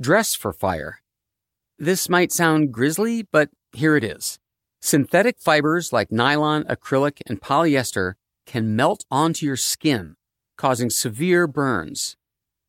[0.00, 1.00] Dress for fire.
[1.78, 4.38] This might sound grisly, but here it is.
[4.80, 8.14] Synthetic fibers like nylon, acrylic, and polyester
[8.46, 10.16] can melt onto your skin,
[10.56, 12.16] causing severe burns.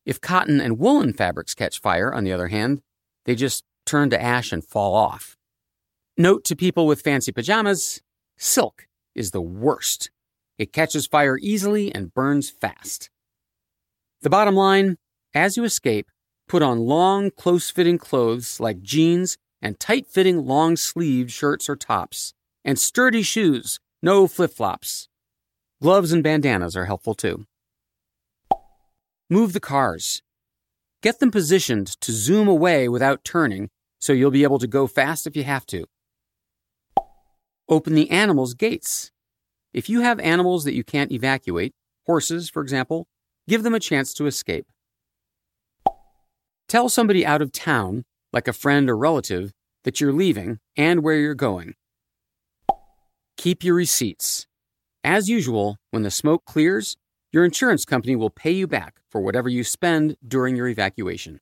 [0.04, 2.82] If cotton and woolen fabrics catch fire, on the other hand,
[3.24, 5.37] they just turn to ash and fall off.
[6.20, 8.02] Note to people with fancy pajamas
[8.36, 10.10] silk is the worst.
[10.58, 13.08] It catches fire easily and burns fast.
[14.22, 14.96] The bottom line
[15.32, 16.10] as you escape,
[16.48, 21.76] put on long, close fitting clothes like jeans and tight fitting long sleeved shirts or
[21.76, 25.08] tops, and sturdy shoes, no flip flops.
[25.80, 27.46] Gloves and bandanas are helpful too.
[29.30, 30.20] Move the cars.
[31.00, 35.24] Get them positioned to zoom away without turning so you'll be able to go fast
[35.24, 35.86] if you have to.
[37.68, 39.10] Open the animals' gates.
[39.74, 41.74] If you have animals that you can't evacuate,
[42.06, 43.06] horses, for example,
[43.46, 44.66] give them a chance to escape.
[46.68, 49.52] Tell somebody out of town, like a friend or relative,
[49.84, 51.74] that you're leaving and where you're going.
[53.36, 54.46] Keep your receipts.
[55.04, 56.96] As usual, when the smoke clears,
[57.32, 61.40] your insurance company will pay you back for whatever you spend during your evacuation.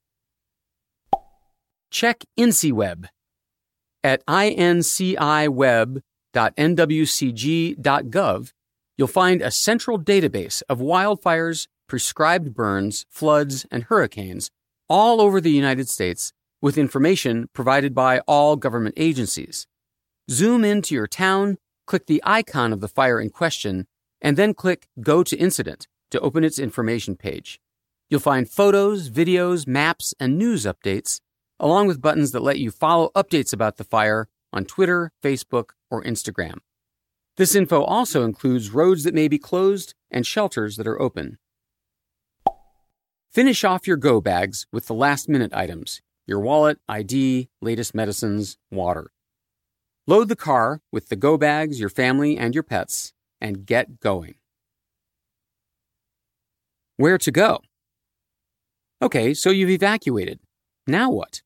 [1.90, 3.06] Check INCIWeb.
[4.04, 4.22] At
[6.36, 8.52] inciweb.nwcg.gov,
[8.96, 14.50] you'll find a central database of wildfires, prescribed burns, floods, and hurricanes
[14.88, 16.32] all over the United States
[16.62, 19.66] with information provided by all government agencies.
[20.30, 23.86] Zoom into your town, click the icon of the fire in question,
[24.20, 27.60] and then click Go to Incident to open its information page.
[28.08, 31.20] You'll find photos, videos, maps, and news updates,
[31.58, 36.02] along with buttons that let you follow updates about the fire on Twitter, Facebook, or
[36.04, 36.58] Instagram.
[37.36, 41.38] This info also includes roads that may be closed and shelters that are open.
[43.30, 48.58] Finish off your go bags with the last minute items your wallet, ID, latest medicines,
[48.70, 49.12] water.
[50.08, 54.34] Load the car with the go bags, your family, and your pets, and get going.
[56.96, 57.60] Where to go?
[59.02, 60.40] Okay, so you've evacuated.
[60.86, 61.42] Now what?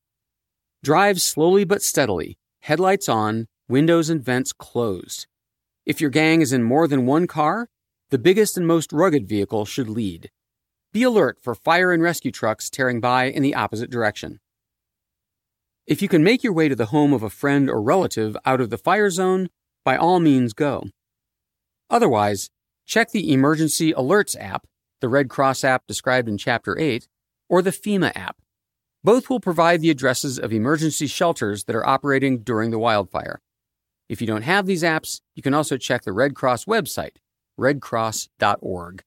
[0.83, 5.27] Drive slowly but steadily, headlights on, windows and vents closed.
[5.87, 7.69] If your gang is in more than one car,
[8.11, 10.31] the biggest and most rugged vehicle should lead.
[10.93, 14.41] Be alert for fire and rescue trucks tearing by in the opposite direction.
[15.87, 18.61] If you can make your way to the home of a friend or relative out
[18.61, 19.49] of the fire zone,
[19.85, 20.85] by all means go.
[21.89, 22.51] Otherwise,
[22.87, 24.67] check the Emergency Alerts app,
[25.01, 27.07] the Red Cross app described in Chapter 8,
[27.49, 28.37] or the FEMA app.
[29.05, 33.41] Both will provide the addresses of emergency shelters that are operating during the wildfire.
[34.11, 37.19] If you don't have these apps, you can also check the Red Cross website,
[37.57, 39.05] redcross.org.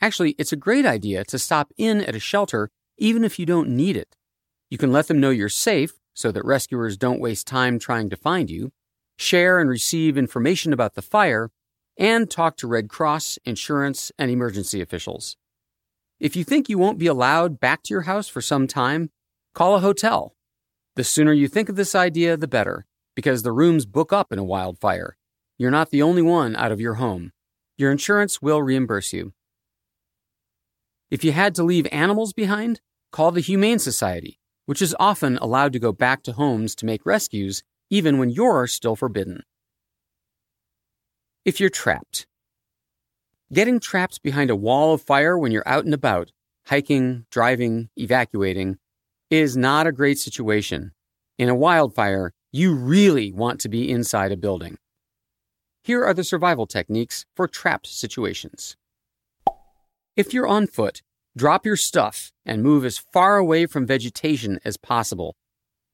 [0.00, 3.68] Actually, it's a great idea to stop in at a shelter even if you don't
[3.68, 4.16] need it.
[4.70, 8.16] You can let them know you're safe so that rescuers don't waste time trying to
[8.16, 8.72] find you,
[9.18, 11.52] share and receive information about the fire,
[11.96, 15.36] and talk to Red Cross, insurance, and emergency officials.
[16.18, 19.10] If you think you won't be allowed back to your house for some time,
[19.54, 20.34] call a hotel.
[20.96, 22.84] The sooner you think of this idea, the better,
[23.14, 25.16] because the rooms book up in a wildfire.
[25.58, 27.32] You're not the only one out of your home.
[27.76, 29.32] Your insurance will reimburse you.
[31.10, 35.72] If you had to leave animals behind, call the Humane Society, which is often allowed
[35.74, 39.42] to go back to homes to make rescues even when you're still forbidden.
[41.44, 42.26] If you're trapped,
[43.52, 46.32] getting trapped behind a wall of fire when you're out and about,
[46.66, 48.78] hiking, driving, evacuating,
[49.28, 50.92] is not a great situation.
[51.38, 54.76] In a wildfire, you really want to be inside a building.
[55.84, 58.76] here are the survival techniques for trapped situations.
[60.16, 61.00] If you're on foot,
[61.34, 65.34] drop your stuff and move as far away from vegetation as possible.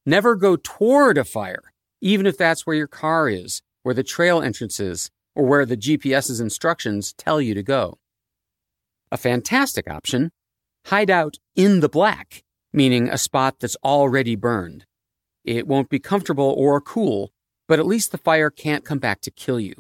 [0.04, 4.42] Never go toward a fire, even if that's where your car is, where the trail
[4.42, 7.98] entrance is, or where the GPS's instructions tell you to go.
[9.12, 10.32] A fantastic option
[10.86, 12.42] hide out in the black,
[12.72, 14.84] meaning a spot that's already burned.
[15.48, 17.32] It won't be comfortable or cool,
[17.66, 19.76] but at least the fire can't come back to kill you.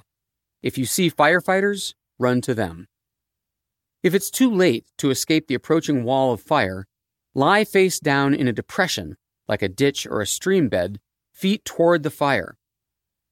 [0.62, 2.88] If you see firefighters, run to them.
[4.02, 6.86] If it's too late to escape the approaching wall of fire,
[7.34, 11.00] lie face down in a depression, like a ditch or a stream bed,
[11.34, 12.56] feet toward the fire.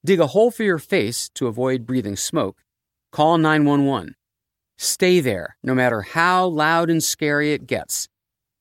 [0.05, 2.63] Dig a hole for your face to avoid breathing smoke.
[3.13, 4.15] Call 911.
[4.77, 8.11] Stay there, no matter how loud and scary it gets.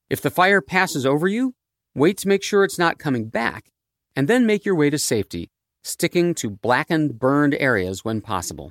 [0.08, 1.55] If the fire passes over you,
[1.96, 3.72] wait to make sure it's not coming back,
[4.14, 5.48] and then make your way to safety,
[5.82, 8.70] sticking to blackened, burned areas when possible.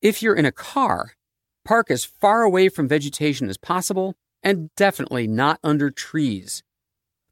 [0.00, 1.12] If you're in a car,
[1.64, 6.62] park as far away from vegetation as possible, and definitely not under trees.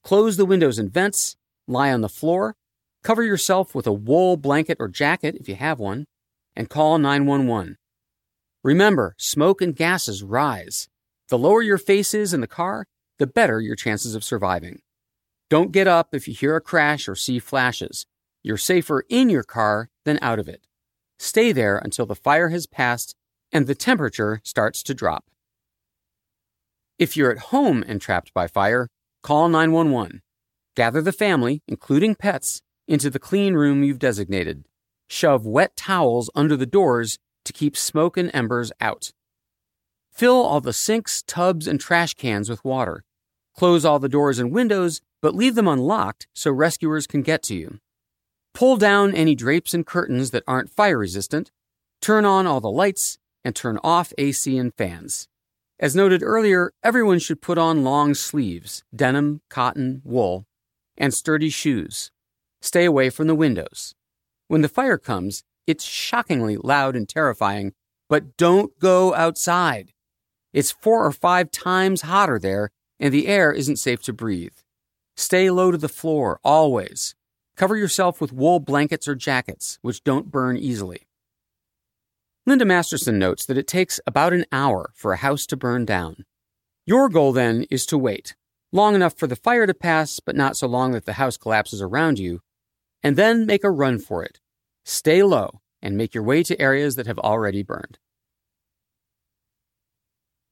[0.03, 1.37] Close the windows and vents,
[1.67, 2.57] lie on the floor,
[3.03, 6.05] cover yourself with a wool blanket or jacket if you have one,
[6.55, 7.79] and call 911.
[8.63, 10.89] Remember, smoke and gases rise.
[11.29, 12.87] The lower your face is in the car,
[13.19, 14.81] the better your chances of surviving.
[15.51, 18.07] Don't get up if you hear a crash or see flashes.
[18.43, 20.67] You're safer in your car than out of it.
[21.19, 23.15] Stay there until the fire has passed
[23.53, 25.25] and the temperature starts to drop.
[26.99, 28.89] If you're at home and trapped by fire,
[29.23, 30.23] call 911.
[30.77, 34.65] Gather the family, including pets, into the clean room you've designated.
[35.09, 39.13] Shove wet towels under the doors to keep smoke and embers out.
[40.15, 43.03] Fill all the sinks, tubs, and trash cans with water.
[43.57, 47.55] Close all the doors and windows, but leave them unlocked so rescuers can get to
[47.57, 47.81] you.
[48.53, 51.51] Pull down any drapes and curtains that aren't fire resistant.
[52.01, 55.27] Turn on all the lights and turn off AC and fans.
[55.81, 60.47] As noted earlier, everyone should put on long sleeves, denim, cotton, wool,
[60.97, 62.13] and sturdy shoes.
[62.63, 63.97] Stay away from the windows.
[64.47, 67.73] When the fire comes, it's shockingly loud and terrifying,
[68.09, 69.94] but don't go outside.
[70.55, 74.57] It's four or five times hotter there, and the air isn't safe to breathe.
[75.15, 77.15] Stay low to the floor, always.
[77.57, 81.07] Cover yourself with wool blankets or jackets, which don't burn easily.
[82.47, 86.25] Linda Masterson notes that it takes about an hour for a house to burn down.
[86.87, 88.35] Your goal then is to wait,
[88.73, 91.83] long enough for the fire to pass, but not so long that the house collapses
[91.83, 92.41] around you,
[93.03, 94.41] and then make a run for it,
[94.85, 97.99] Stay low and make your way to areas that have already burned.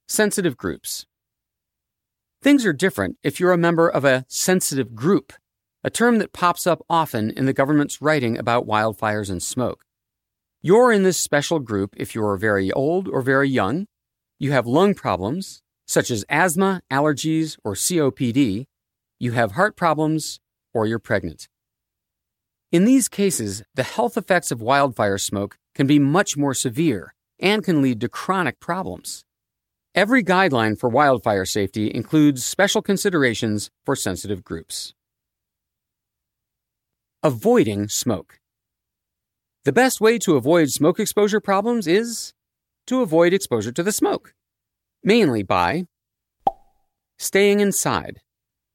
[0.08, 1.06] Sensitive groups.
[2.42, 5.32] Things are different if you're a member of a sensitive group,
[5.84, 9.84] a term that pops up often in the government's writing about wildfires and smoke.
[10.60, 13.86] You're in this special group if you're very old or very young,
[14.38, 18.66] you have lung problems, such as asthma, allergies, or COPD,
[19.18, 20.40] you have heart problems,
[20.74, 21.48] or you're pregnant.
[22.72, 27.62] In these cases, the health effects of wildfire smoke can be much more severe and
[27.62, 29.24] can lead to chronic problems.
[29.94, 34.94] Every guideline for wildfire safety includes special considerations for sensitive groups.
[37.22, 38.40] Avoiding smoke.
[39.64, 42.32] The best way to avoid smoke exposure problems is
[42.86, 44.32] to avoid exposure to the smoke,
[45.04, 45.84] mainly by
[47.18, 48.22] staying inside,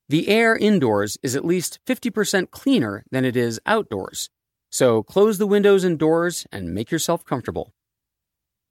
[0.08, 4.30] the air indoors is at least 50% cleaner than it is outdoors,
[4.72, 7.74] so close the windows and doors and make yourself comfortable.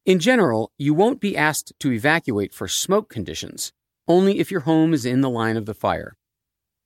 [0.07, 3.73] In general, you won't be asked to evacuate for smoke conditions,
[4.07, 6.17] only if your home is in the line of the fire.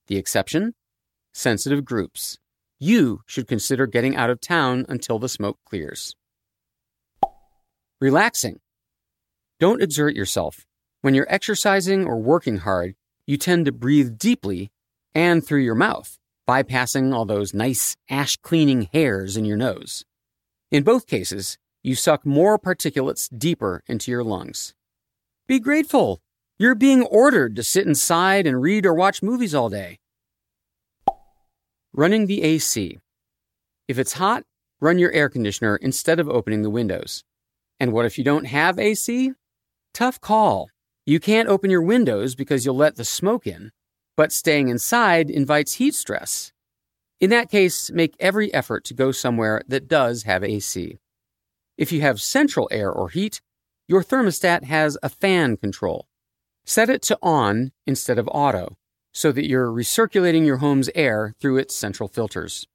[0.07, 0.73] The exception?
[1.35, 2.39] Sensitive groups.
[2.79, 6.17] You should consider getting out of town until the smoke clears.
[8.01, 8.61] Relaxing.
[9.59, 10.65] Don't exert yourself.
[11.03, 12.95] When you're exercising or working hard,
[13.27, 14.73] you tend to breathe deeply
[15.15, 16.19] and through your mouth,
[16.49, 20.07] bypassing all those nice ash cleaning hairs in your nose.
[20.71, 24.75] In both cases, you suck more particulates deeper into your lungs.
[25.47, 26.21] Be grateful.
[26.59, 29.99] You're being ordered to sit inside and read or watch movies all day.
[31.93, 32.99] Running the AC.
[33.89, 34.45] If it's hot,
[34.81, 37.25] run your air conditioner instead of opening the windows.
[37.81, 39.33] And what if you don't have AC?
[39.95, 40.69] Tough call.
[41.07, 43.73] You can't open your windows because you'll let the smoke in,
[44.17, 46.53] but staying inside invites heat stress.
[47.21, 50.99] In that case, make every effort to go somewhere that does have AC.
[51.81, 53.41] If you have central air or heat,
[53.89, 56.07] your thermostat has a fan control.
[56.67, 58.77] Set it to on instead of auto
[59.15, 62.67] so that you're recirculating your home's air through its central filters.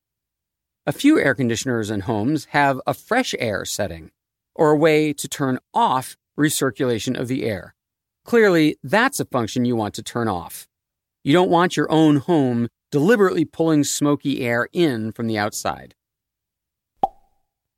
[0.88, 4.10] A few air conditioners and homes have a fresh air setting,
[4.56, 7.76] or a way to turn off recirculation of the air.
[8.24, 10.68] Clearly, that's a function you want to turn off.
[11.24, 15.94] You don't want your own home deliberately pulling smoky air in from the outside.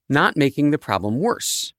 [0.09, 1.73] Not making the problem worse.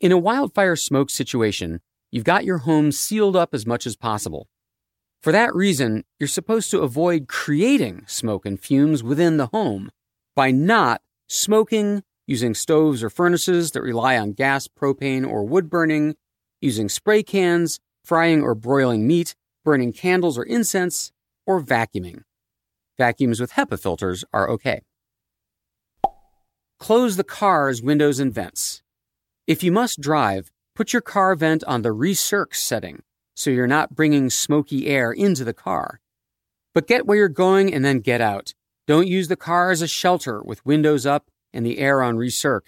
[0.00, 4.48] In a wildfire smoke situation, you've got your home sealed up as much as possible.
[5.22, 9.92] For that reason, you're supposed to avoid creating smoke and fumes within the home
[10.34, 16.16] by not smoking, using stoves or furnaces that rely on gas, propane, or wood burning,
[16.60, 21.12] using spray cans, frying or broiling meat, burning candles or incense,
[21.46, 22.24] or vacuuming.
[22.98, 24.82] Vacuums with HEPA filters are okay.
[26.82, 28.82] Close the car's windows and vents.
[29.46, 33.04] If you must drive, put your car vent on the recirc setting
[33.36, 36.00] so you're not bringing smoky air into the car.
[36.74, 38.54] But get where you're going and then get out.
[38.88, 42.62] Don't use the car as a shelter with windows up and the air on recirc.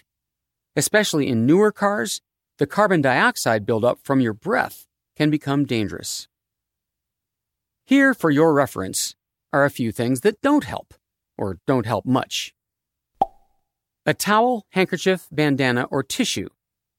[0.77, 2.21] Especially in newer cars,
[2.59, 4.87] the carbon dioxide buildup from your breath
[5.17, 6.29] can become dangerous.
[7.85, 9.17] Here, for your reference,
[9.53, 10.95] are a few things that don't help,
[11.37, 12.55] or don't help much.
[14.07, 16.49] A towel, handkerchief, bandana, or tissue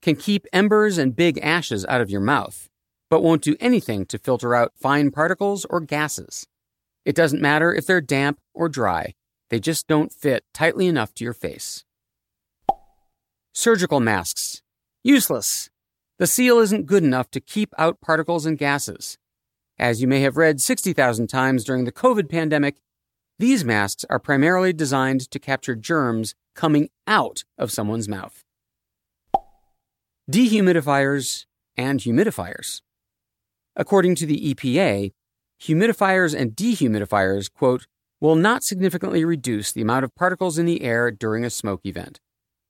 [0.02, 2.68] can keep embers and big ashes out of your mouth,
[3.12, 6.48] but won't do anything to filter out fine particles or gases.
[7.06, 9.14] It doesn't matter if they're damp or dry,
[9.52, 11.86] they just don't fit tightly enough to your face.
[13.54, 14.64] Surgical masks.
[15.04, 15.70] Useless.
[16.18, 19.20] The seal isn't good enough to keep out particles and gases.
[19.78, 22.78] As you may have read 60,000 times during the COVID pandemic,
[23.38, 28.44] these masks are primarily designed to capture germs coming out of someone's mouth.
[30.32, 31.46] Dehumidifiers
[31.78, 32.82] and humidifiers.
[33.76, 35.12] According to the EPA,
[35.62, 37.86] humidifiers and dehumidifiers, quote,
[38.22, 42.20] will not significantly reduce the amount of particles in the air during a smoke event,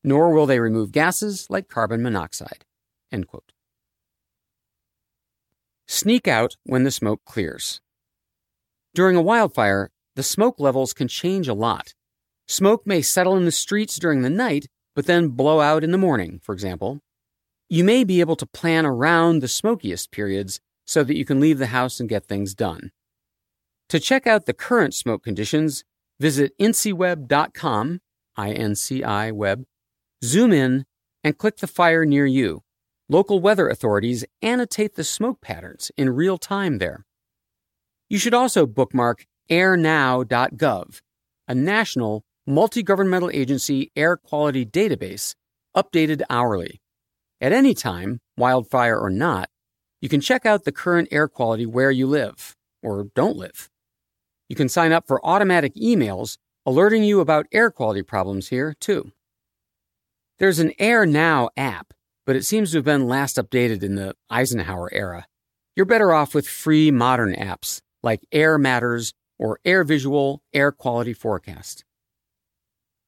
[0.04, 2.66] nor will they remove gases like carbon monoxide.
[3.12, 3.52] End quote.
[5.88, 7.80] Sneak out when the smoke clears.
[8.96, 11.94] During a wildfire, the smoke levels can change a lot.
[12.48, 15.98] Smoke may settle in the streets during the night, but then blow out in the
[15.98, 17.00] morning, for example.
[17.70, 21.58] You may be able to plan around the smokiest periods so that you can leave
[21.58, 22.92] the house and get things done.
[23.90, 25.84] To check out the current smoke conditions,
[26.20, 28.02] visit inciweb.com,
[28.38, 29.66] I-N-C-I web,
[30.24, 30.86] zoom in,
[31.24, 32.62] and click the fire near you.
[33.10, 37.06] Local weather authorities annotate the smoke patterns in real time there.
[38.10, 41.02] You should also bookmark airnow.gov,
[41.48, 45.36] a national, multi governmental agency air quality database
[45.76, 46.82] updated hourly.
[47.42, 49.50] At any time, wildfire or not,
[50.02, 53.70] you can check out the current air quality where you live or don't live.
[54.50, 59.12] You can sign up for automatic emails alerting you about air quality problems here, too.
[60.40, 61.94] There's an Air Now app,
[62.26, 65.28] but it seems to have been last updated in the Eisenhower era.
[65.76, 71.14] You're better off with free modern apps like Air Matters or Air Visual Air Quality
[71.14, 71.85] Forecast.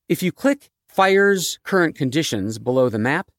[0.10, 3.30] If you click Fires Current Conditions below the map,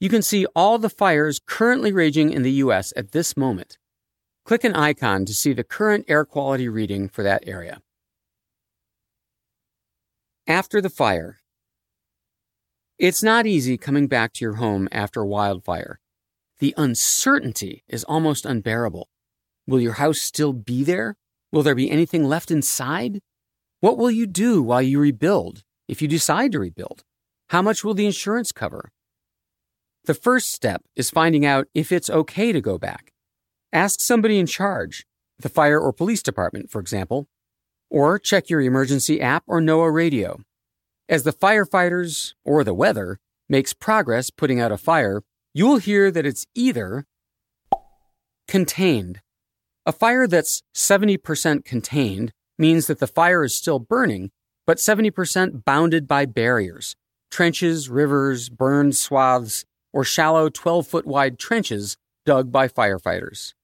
[0.00, 2.92] you can see all the fires currently raging in the U.S.
[2.96, 3.78] at this moment.
[4.44, 7.80] Click an icon to see the current air quality reading for that area.
[10.48, 11.38] After the fire.
[12.98, 16.00] It's not easy coming back to your home after a wildfire.
[16.58, 19.08] The uncertainty is almost unbearable.
[19.66, 21.16] Will your house still be there?
[21.52, 23.20] Will there be anything left inside?
[23.80, 27.04] What will you do while you rebuild, if you decide to rebuild?
[27.50, 28.90] How much will the insurance cover?
[30.04, 33.12] The first step is finding out if it's okay to go back.
[33.72, 35.04] Ask somebody in charge,
[35.38, 37.28] the fire or police department, for example,
[37.90, 40.40] or check your emergency app or NOAA radio.
[41.08, 43.18] As the firefighters or the weather
[43.48, 45.22] makes progress putting out a fire,
[45.54, 47.04] you will hear that it's either
[48.48, 49.20] contained.
[49.84, 54.30] A fire that's 70% contained means that the fire is still burning,
[54.66, 56.96] but 70% bounded by barriers,
[57.30, 63.54] trenches, rivers, burned swaths, or shallow 12 foot wide trenches dug by firefighters.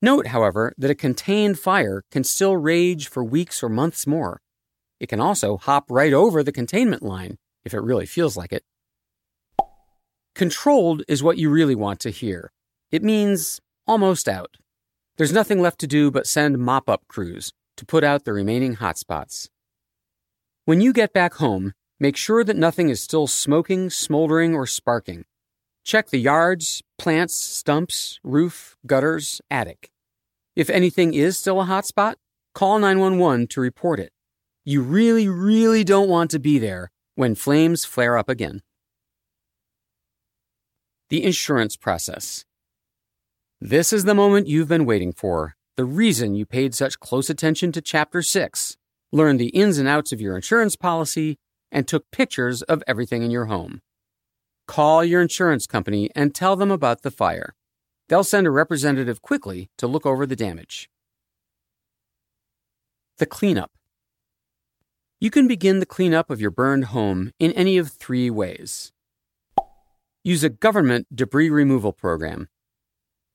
[0.00, 4.40] Note, however, that a contained fire can still rage for weeks or months more.
[5.00, 8.64] It can also hop right over the containment line if it really feels like it.
[10.34, 12.52] Controlled is what you really want to hear.
[12.90, 14.56] It means almost out.
[15.16, 18.76] There's nothing left to do but send mop up crews to put out the remaining
[18.76, 19.48] hotspots.
[20.64, 25.24] When you get back home, make sure that nothing is still smoking, smoldering, or sparking.
[25.82, 29.90] Check the yards, plants, stumps, roof, gutters, attic.
[30.54, 32.16] If anything is still a hot spot,
[32.54, 34.12] call 911 to report it.
[34.64, 38.62] You really, really don't want to be there when flames flare up again.
[41.08, 42.44] The insurance process.
[43.60, 47.72] This is the moment you've been waiting for, the reason you paid such close attention
[47.72, 48.76] to Chapter 6,
[49.12, 51.38] learned the ins and outs of your insurance policy,
[51.70, 53.80] and took pictures of everything in your home.
[54.66, 57.54] Call your insurance company and tell them about the fire.
[58.08, 60.88] They'll send a representative quickly to look over the damage.
[63.18, 63.72] The cleanup.
[65.20, 68.92] You can begin the cleanup of your burned home in any of three ways.
[70.24, 72.48] Use a government debris removal program.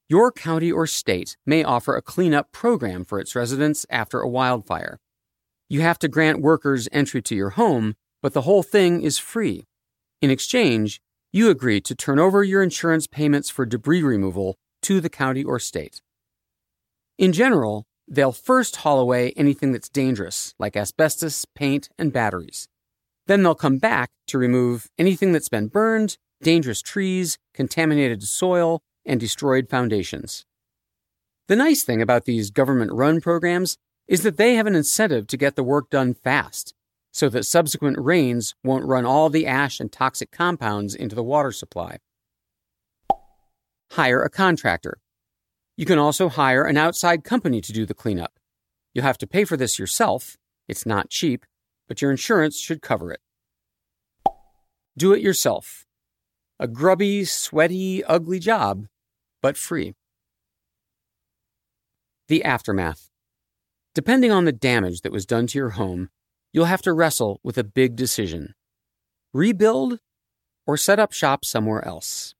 [0.10, 5.00] Your county or state may offer a cleanup program for its residents after a wildfire.
[5.70, 9.66] You have to grant workers entry to your home, but the whole thing is free.
[10.22, 11.02] In exchange,
[11.34, 15.60] you agree to turn over your insurance payments for debris removal to the county or
[15.60, 16.02] state.
[17.18, 22.70] In general, they'll first haul away anything that's dangerous, like asbestos, paint, and batteries.
[23.26, 29.20] Then they'll come back to remove anything that's been burned, dangerous trees, contaminated soil, and
[29.20, 30.46] destroyed foundations.
[31.48, 35.38] The nice thing about these government run programs is that they have an incentive to
[35.38, 36.74] get the work done fast
[37.12, 41.52] so that subsequent rains won't run all the ash and toxic compounds into the water
[41.52, 41.98] supply.
[43.92, 45.00] Hire a contractor.
[45.76, 48.34] You can also hire an outside company to do the cleanup.
[48.94, 50.38] You'll have to pay for this yourself.
[50.68, 51.46] It's not cheap,
[51.88, 53.22] but your insurance should cover it.
[54.98, 55.86] Do it yourself.
[56.60, 58.88] A grubby, sweaty, ugly job,
[59.42, 59.94] but free.
[62.28, 63.10] The aftermath.
[63.98, 66.12] Depending on the damage that was done to your home,
[66.54, 68.54] you'll have to wrestle with a big decision
[69.34, 69.98] rebuild
[70.68, 72.36] or set up shop somewhere else.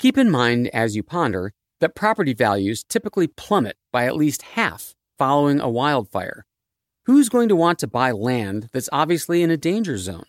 [0.00, 4.96] Keep in mind as you ponder that property values typically plummet by at least half
[5.16, 6.44] following a wildfire.
[7.06, 10.26] Who's going to want to buy land that's obviously in a danger zone?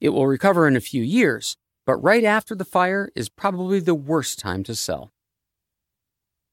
[0.00, 3.96] It will recover in a few years, but right after the fire is probably the
[3.96, 5.10] worst time to sell.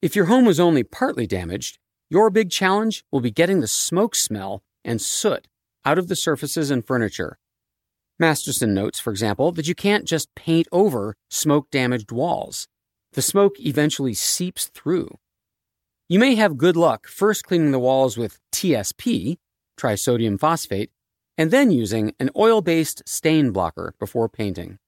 [0.02, 1.78] If your home was only partly damaged,
[2.12, 5.48] your big challenge will be getting the smoke smell and soot
[5.82, 7.38] out of the surfaces and furniture.
[8.18, 12.68] Masterson notes, for example, that you can't just paint over smoke damaged walls.
[13.14, 15.16] The smoke eventually seeps through.
[16.06, 19.38] You may have good luck first cleaning the walls with TSP,
[19.80, 20.90] trisodium phosphate,
[21.38, 24.78] and then using an oil based stain blocker before painting.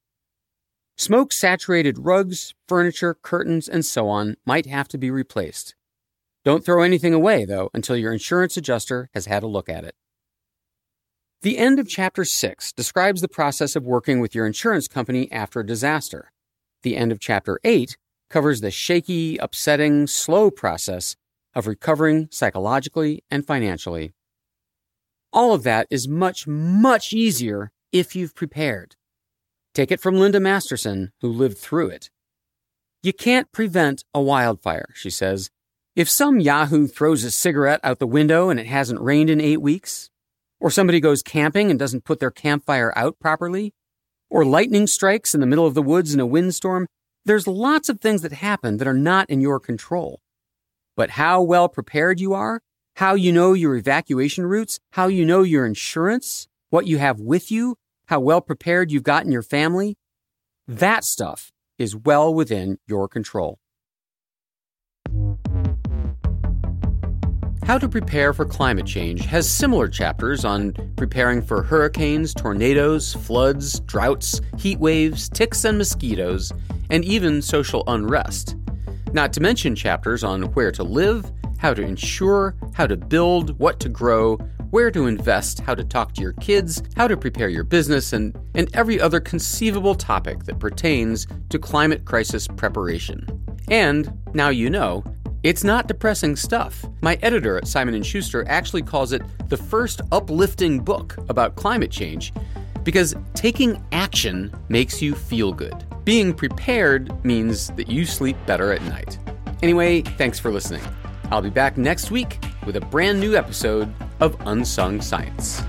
[0.99, 5.75] Smoke saturated rugs, furniture, curtains, and so on might have to be replaced.
[6.45, 9.95] Don't throw anything away, though, until your insurance adjuster has had a look at it.
[11.41, 15.61] The end of Chapter 6 describes the process of working with your insurance company after
[15.61, 16.33] a disaster.
[16.83, 17.97] The end of Chapter 8
[18.29, 21.17] covers the shaky, upsetting, slow process
[21.55, 24.13] of recovering psychologically and financially.
[25.33, 28.97] All of that is much, much easier if you've prepared.
[29.75, 32.11] Take it from Linda Masterson, who lived through it.
[33.03, 35.51] You can't prevent a wildfire, she says,
[35.97, 39.61] if some Yahoo throws a cigarette out the window and it hasn't rained in eight
[39.61, 40.11] weeks,
[40.59, 43.73] or somebody goes camping and doesn't put their campfire out properly,
[44.29, 46.89] or lightning strikes in the middle of the woods in a windstorm,
[47.25, 50.21] there's lots of things that happen that are not in your control.
[50.97, 52.61] But how well prepared you are,
[52.97, 57.53] how you know your evacuation routes, how you know your insurance, what you have with
[57.53, 57.77] you,
[58.07, 59.97] how well prepared you've gotten your family,
[60.67, 63.59] that stuff is well within your control.
[67.65, 73.81] How to Prepare for Climate Change has similar chapters on preparing for hurricanes, tornadoes, floods,
[73.81, 76.53] droughts, heat waves, ticks and mosquitoes,
[76.91, 78.57] and even social unrest.
[79.15, 83.81] Not to mention chapters on where to live, how to insure, how to build, what
[83.81, 84.37] to grow,
[84.69, 88.39] where to invest, how to talk to your kids, how to prepare your business, and,
[88.55, 93.27] and every other conceivable topic that pertains to climate crisis preparation.
[93.69, 95.03] And now you know
[95.45, 96.87] it's not depressing stuff.
[97.03, 99.21] My editor at Simon & Schuster actually calls it
[99.51, 102.33] the first uplifting book about climate change
[102.83, 105.85] because taking action makes you feel good.
[106.05, 109.19] Being prepared means that you sleep better at night.
[109.63, 110.83] Anyway, thanks for listening.
[111.31, 115.63] I'll be back next week with a brand new episode of Unsung Science.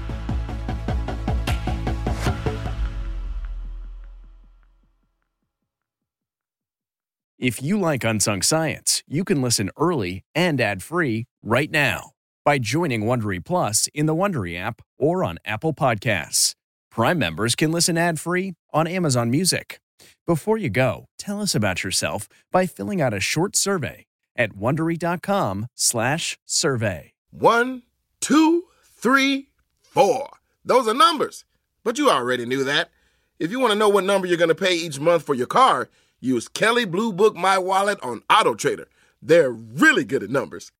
[7.45, 13.03] If you like Unsung Science, you can listen early and ad-free right now by joining
[13.03, 16.55] Wondery Plus in the Wondery app or on Apple Podcasts.
[16.89, 19.79] Prime members can listen ad-free on Amazon Music.
[20.25, 27.13] Before you go, tell us about yourself by filling out a short survey at wondery.com/survey.
[27.29, 27.83] One,
[28.21, 29.49] two three,
[29.83, 30.29] four.
[30.65, 31.45] Those are numbers.
[31.83, 32.89] But you already knew that.
[33.37, 35.45] If you want to know what number you're going to pay each month for your
[35.45, 35.89] car,
[36.25, 38.87] use Kelley Blue Book My Wallet on Auto Trader.
[39.21, 40.71] They're really good at numbers.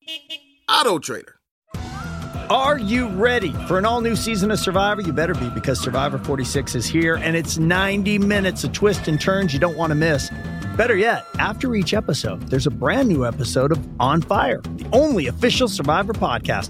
[0.70, 1.40] Auto Trader.
[2.50, 5.02] Are you ready for an all new season of Survivor?
[5.02, 9.20] You better be because Survivor 46 is here and it's 90 minutes of twists and
[9.20, 10.30] turns you don't want to miss.
[10.78, 15.26] Better yet, after each episode, there's a brand new episode of On Fire, the only
[15.26, 16.70] official Survivor podcast.